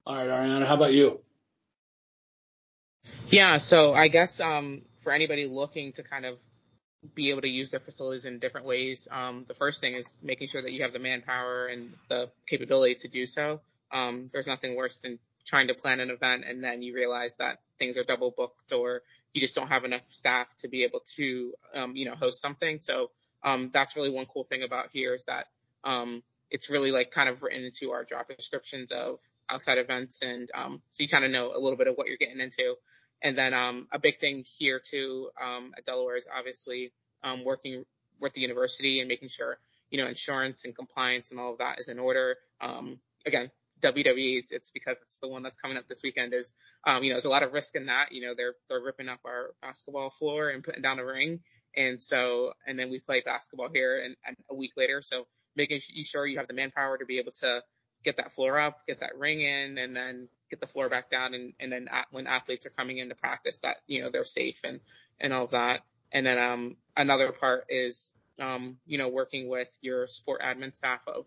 All 0.05 0.15
right, 0.15 0.29
Ariana, 0.29 0.65
how 0.65 0.75
about 0.75 0.93
you? 0.93 1.19
Yeah, 3.29 3.57
so 3.57 3.93
I 3.93 4.07
guess 4.07 4.39
um, 4.39 4.83
for 4.97 5.11
anybody 5.11 5.47
looking 5.47 5.93
to 5.93 6.03
kind 6.03 6.25
of 6.25 6.37
be 7.13 7.29
able 7.29 7.41
to 7.41 7.49
use 7.49 7.71
their 7.71 7.79
facilities 7.79 8.25
in 8.25 8.39
different 8.39 8.65
ways. 8.65 9.07
Um, 9.11 9.45
the 9.47 9.53
first 9.53 9.81
thing 9.81 9.93
is 9.93 10.19
making 10.23 10.47
sure 10.47 10.61
that 10.61 10.71
you 10.71 10.81
have 10.83 10.93
the 10.93 10.99
manpower 10.99 11.67
and 11.67 11.93
the 12.09 12.29
capability 12.47 12.95
to 12.95 13.07
do 13.07 13.25
so. 13.25 13.61
Um, 13.91 14.29
there's 14.33 14.47
nothing 14.47 14.75
worse 14.75 14.99
than 14.99 15.19
trying 15.45 15.67
to 15.67 15.73
plan 15.73 15.99
an 15.99 16.09
event 16.09 16.43
and 16.47 16.63
then 16.63 16.81
you 16.81 16.95
realize 16.95 17.37
that 17.37 17.59
things 17.77 17.97
are 17.97 18.03
double 18.03 18.33
booked 18.35 18.73
or 18.73 19.01
you 19.33 19.41
just 19.41 19.55
don't 19.55 19.67
have 19.67 19.83
enough 19.83 20.01
staff 20.07 20.47
to 20.57 20.67
be 20.67 20.83
able 20.83 21.01
to, 21.15 21.53
um, 21.73 21.95
you 21.95 22.05
know, 22.05 22.15
host 22.15 22.41
something. 22.41 22.79
So, 22.79 23.11
um, 23.43 23.69
that's 23.71 23.95
really 23.95 24.09
one 24.09 24.25
cool 24.25 24.43
thing 24.43 24.63
about 24.63 24.89
here 24.91 25.13
is 25.13 25.25
that, 25.25 25.47
um, 25.83 26.23
it's 26.49 26.69
really 26.69 26.91
like 26.91 27.11
kind 27.11 27.29
of 27.29 27.43
written 27.43 27.63
into 27.63 27.91
our 27.91 28.03
job 28.03 28.25
descriptions 28.27 28.91
of 28.91 29.19
outside 29.49 29.77
events. 29.77 30.21
And, 30.21 30.49
um, 30.55 30.81
so 30.91 31.03
you 31.03 31.09
kind 31.09 31.25
of 31.25 31.31
know 31.31 31.51
a 31.53 31.59
little 31.59 31.77
bit 31.77 31.87
of 31.87 31.95
what 31.95 32.07
you're 32.07 32.17
getting 32.17 32.39
into. 32.39 32.75
And 33.25 33.35
then, 33.35 33.55
um, 33.55 33.87
a 33.91 33.97
big 33.97 34.17
thing 34.17 34.45
here 34.47 34.79
too, 34.79 35.31
um, 35.41 35.73
at 35.75 35.83
Delaware 35.83 36.15
is 36.15 36.27
obviously, 36.31 36.93
um, 37.23 37.43
working 37.43 37.83
with 38.21 38.33
the 38.33 38.41
university 38.41 38.99
and 38.99 39.09
making 39.09 39.29
sure, 39.29 39.57
you 39.89 39.97
know, 39.97 40.07
insurance 40.07 40.63
and 40.63 40.75
compliance 40.75 41.31
and 41.31 41.39
all 41.39 41.53
of 41.53 41.57
that 41.57 41.79
is 41.79 41.89
in 41.89 41.97
order. 41.97 42.37
Um, 42.61 42.99
again, 43.25 43.49
WWE's, 43.81 44.51
it's 44.51 44.69
because 44.69 45.01
it's 45.01 45.17
the 45.17 45.27
one 45.27 45.41
that's 45.41 45.57
coming 45.57 45.75
up 45.75 45.87
this 45.87 46.03
weekend 46.03 46.35
is, 46.35 46.53
um, 46.85 47.03
you 47.03 47.09
know, 47.09 47.15
there's 47.15 47.25
a 47.25 47.29
lot 47.29 47.41
of 47.41 47.51
risk 47.51 47.75
in 47.75 47.87
that. 47.87 48.11
You 48.11 48.21
know, 48.27 48.33
they're, 48.37 48.53
they're 48.69 48.79
ripping 48.79 49.09
up 49.09 49.21
our 49.25 49.55
basketball 49.59 50.11
floor 50.11 50.49
and 50.49 50.63
putting 50.63 50.83
down 50.83 50.99
a 50.99 51.05
ring. 51.05 51.39
And 51.75 51.99
so, 51.99 52.53
and 52.67 52.77
then 52.77 52.91
we 52.91 52.99
play 52.99 53.21
basketball 53.25 53.69
here 53.73 54.03
and, 54.05 54.15
and 54.25 54.37
a 54.51 54.55
week 54.55 54.73
later. 54.77 55.01
So 55.01 55.25
making 55.55 55.79
sure 55.79 56.27
you 56.27 56.37
have 56.37 56.47
the 56.47 56.53
manpower 56.53 56.99
to 56.99 57.05
be 57.05 57.17
able 57.17 57.33
to 57.41 57.63
get 58.03 58.17
that 58.17 58.33
floor 58.33 58.59
up, 58.59 58.85
get 58.85 58.99
that 58.99 59.17
ring 59.17 59.41
in, 59.41 59.79
and 59.79 59.95
then 59.95 60.29
get 60.49 60.59
the 60.59 60.67
floor 60.67 60.89
back 60.89 61.09
down. 61.09 61.33
And, 61.33 61.53
and 61.59 61.71
then 61.71 61.87
at, 61.91 62.07
when 62.11 62.27
athletes 62.27 62.65
are 62.65 62.71
coming 62.71 62.97
into 62.97 63.15
practice 63.15 63.59
that, 63.59 63.77
you 63.87 64.01
know, 64.01 64.09
they're 64.09 64.23
safe 64.23 64.59
and, 64.63 64.79
and 65.19 65.33
all 65.33 65.47
that. 65.47 65.81
And 66.11 66.25
then, 66.25 66.37
um, 66.37 66.75
another 66.95 67.31
part 67.31 67.65
is, 67.69 68.11
um, 68.39 68.77
you 68.85 68.97
know, 68.97 69.09
working 69.09 69.47
with 69.49 69.75
your 69.81 70.07
sport 70.07 70.41
admin 70.41 70.75
staff 70.75 71.01
of 71.07 71.25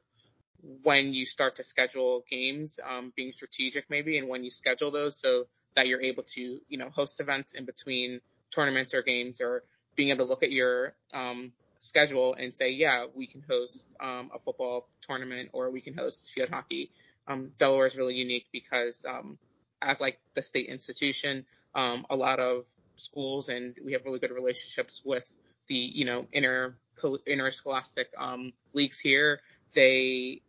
when 0.83 1.15
you 1.15 1.25
start 1.25 1.57
to 1.57 1.63
schedule 1.63 2.25
games, 2.29 2.81
um, 2.87 3.13
being 3.15 3.33
strategic 3.33 3.89
maybe, 3.91 4.19
and 4.19 4.29
when 4.29 4.45
you 4.45 4.51
schedule 4.51 4.91
those 4.91 5.17
so 5.17 5.47
that 5.75 5.87
you're 5.87 6.03
able 6.03 6.23
to, 6.25 6.61
you 6.69 6.79
know, 6.79 6.91
host 6.91 7.21
events 7.21 7.55
in 7.55 7.65
between 7.65 8.21
tournaments 8.51 8.95
or 8.95 9.03
games 9.03 9.41
or 9.41 9.63
being 9.95 10.11
able 10.11 10.25
to 10.25 10.29
look 10.29 10.43
at 10.43 10.51
your, 10.51 10.95
um, 11.13 11.53
schedule 11.81 12.35
and 12.35 12.55
say, 12.55 12.71
yeah, 12.71 13.07
we 13.15 13.27
can 13.27 13.43
host, 13.49 13.95
um, 14.01 14.31
a 14.35 14.39
football 14.41 14.89
tournament 15.01 15.51
or 15.53 15.71
we 15.71 15.81
can 15.81 15.95
host 15.95 16.33
field 16.33 16.49
hockey. 16.49 16.91
Um, 17.29 17.53
Delaware 17.59 17.87
is 17.87 17.97
really 17.97 18.15
unique 18.15 18.47
because, 18.53 19.05
um, 19.07 19.39
as 19.81 20.01
like 20.01 20.19
the 20.35 20.43
state 20.43 20.69
institution, 20.69 21.45
um, 21.75 22.07
a 22.11 22.17
lot 22.17 22.41
of 22.41 22.67
schools 22.97 23.49
and 23.49 23.77
we 23.85 23.93
have 23.93 24.05
really 24.05 24.19
good 24.19 24.33
relationships 24.33 25.03
with 25.05 25.37
the, 25.69 25.77
you 25.77 26.05
know, 26.05 26.27
inner, 26.33 26.79
interscholastic, 27.27 28.09
um, 28.19 28.53
leagues 28.73 28.99
here. 28.99 29.41
They 29.75 30.41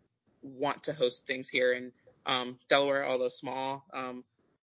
want 0.42 0.84
to 0.84 0.94
host 0.94 1.28
things 1.28 1.50
here 1.50 1.74
in 1.74 1.92
um, 2.26 2.58
Delaware, 2.70 3.06
although 3.08 3.30
small. 3.30 3.86
Um, 3.94 4.24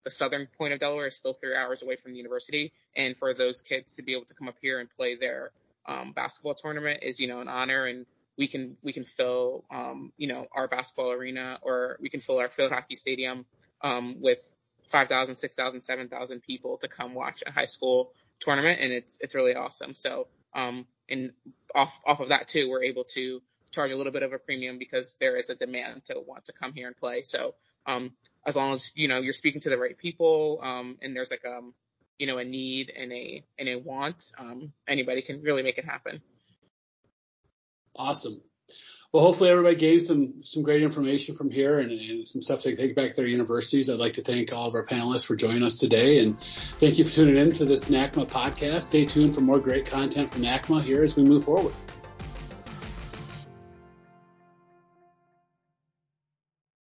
the 0.04 0.12
southern 0.12 0.48
point 0.58 0.74
of 0.74 0.80
Delaware 0.80 1.08
is 1.08 1.17
still 1.17 1.34
three 1.34 1.56
hours 1.56 1.82
away 1.82 1.98
from 1.98 2.13
the 2.13 2.17
university, 2.17 2.72
and 2.96 3.17
for 3.17 3.34
those 3.34 3.62
kids 3.62 3.96
to 3.96 4.04
be 4.04 4.13
able 4.13 4.26
to 4.26 4.34
come 4.34 4.48
up 4.48 4.56
here 4.62 4.80
and 4.80 4.89
play 4.89 5.17
their 5.17 5.52
um, 5.86 6.13
basketball 6.13 6.56
tournament 6.56 7.00
is, 7.02 7.20
you 7.20 7.28
know, 7.28 7.41
an 7.41 7.50
honor. 7.50 7.86
And 7.86 8.06
we 8.38 8.47
can 8.47 8.78
we 8.84 8.93
can 8.93 9.04
fill, 9.04 9.65
um, 9.71 10.12
you 10.17 10.28
know, 10.28 10.47
our 10.52 10.67
basketball 10.67 11.12
arena, 11.12 11.60
or 11.62 11.97
we 12.00 12.10
can 12.10 12.21
fill 12.21 12.39
our 12.39 12.50
field 12.50 12.71
hockey 12.71 12.95
stadium 12.95 13.45
um, 13.82 14.21
with 14.21 14.56
5,000, 14.91 15.36
6,000, 15.36 15.82
7,000 15.82 16.41
people 16.41 16.78
to 16.78 16.88
come 16.88 17.13
watch 17.13 17.43
a 17.45 17.52
high 17.52 17.65
school 17.65 18.13
tournament, 18.39 18.80
and 18.82 18.93
it's 18.93 19.17
it's 19.21 19.36
really 19.36 19.56
awesome. 19.56 19.95
So, 19.95 20.28
um, 20.54 20.86
and 21.10 21.32
off 21.73 22.00
off 22.06 22.19
of 22.19 22.30
that 22.30 22.47
too, 22.47 22.69
we're 22.69 22.84
able 22.84 23.04
to 23.15 23.41
charge 23.71 23.91
a 23.91 23.97
little 23.97 24.13
bit 24.13 24.23
of 24.23 24.34
a 24.34 24.39
premium 24.39 24.78
because 24.78 25.17
there 25.19 25.38
is 25.38 25.50
a 25.50 25.56
demand 25.56 26.06
to 26.06 26.15
want 26.26 26.45
to 26.45 26.54
come 26.54 26.73
here 26.73 26.88
and 26.88 26.95
play. 26.95 27.21
So, 27.21 27.56
um, 27.86 28.12
as 28.45 28.56
long 28.56 28.73
as, 28.73 28.91
you 28.95 29.08
know, 29.08 29.19
you're 29.19 29.34
speaking 29.34 29.62
to 29.62 29.69
the 29.69 29.78
right 29.78 29.97
people, 29.97 30.60
um, 30.62 30.97
and 31.02 31.15
there's 31.15 31.32
like, 31.32 31.45
um, 31.45 31.73
you 32.17 32.28
know, 32.28 32.38
a 32.38 32.45
need 32.45 32.91
and 32.95 33.12
a, 33.12 33.43
and 33.60 33.69
a 33.69 33.76
want, 33.76 34.32
um, 34.38 34.71
anybody 34.88 35.21
can 35.21 35.41
really 35.41 35.63
make 35.63 35.78
it 35.78 35.86
happen. 35.86 36.21
Awesome. 37.98 38.42
Well, 39.14 39.24
hopefully 39.24 39.50
everybody 39.50 39.76
gave 39.76 40.02
some, 40.02 40.44
some 40.44 40.64
great 40.64 40.84
information 40.84 41.34
from 41.34 41.50
here 41.50 41.80
and, 41.80 41.92
and, 41.92 42.28
some 42.28 42.42
stuff 42.42 42.62
to 42.64 42.76
take 42.76 42.94
back 42.94 43.12
to 43.12 43.16
their 43.16 43.26
universities. 43.26 43.90
I'd 43.90 44.00
like 44.00 44.14
to 44.14 44.22
thank 44.22 44.52
all 44.52 44.68
of 44.68 44.76
our 44.76 44.86
panelists 44.86 45.26
for 45.26 45.36
joining 45.36 45.64
us 45.64 45.80
today 45.80 46.20
and 46.20 46.40
thank 46.80 46.98
you 46.98 47.06
for 47.06 47.14
tuning 47.14 47.38
in 47.38 47.54
to 47.54 47.66
this 47.66 47.86
NACMA 47.86 48.28
podcast. 48.28 48.84
Stay 48.84 49.06
tuned 49.06 49.34
for 49.34 49.42
more 49.42 49.60
great 49.60 49.86
content 49.86 50.30
from 50.30 50.42
NACMA 50.42 50.82
here 50.82 51.02
as 51.02 51.16
we 51.16 51.24
move 51.24 51.46
forward. 51.46 51.74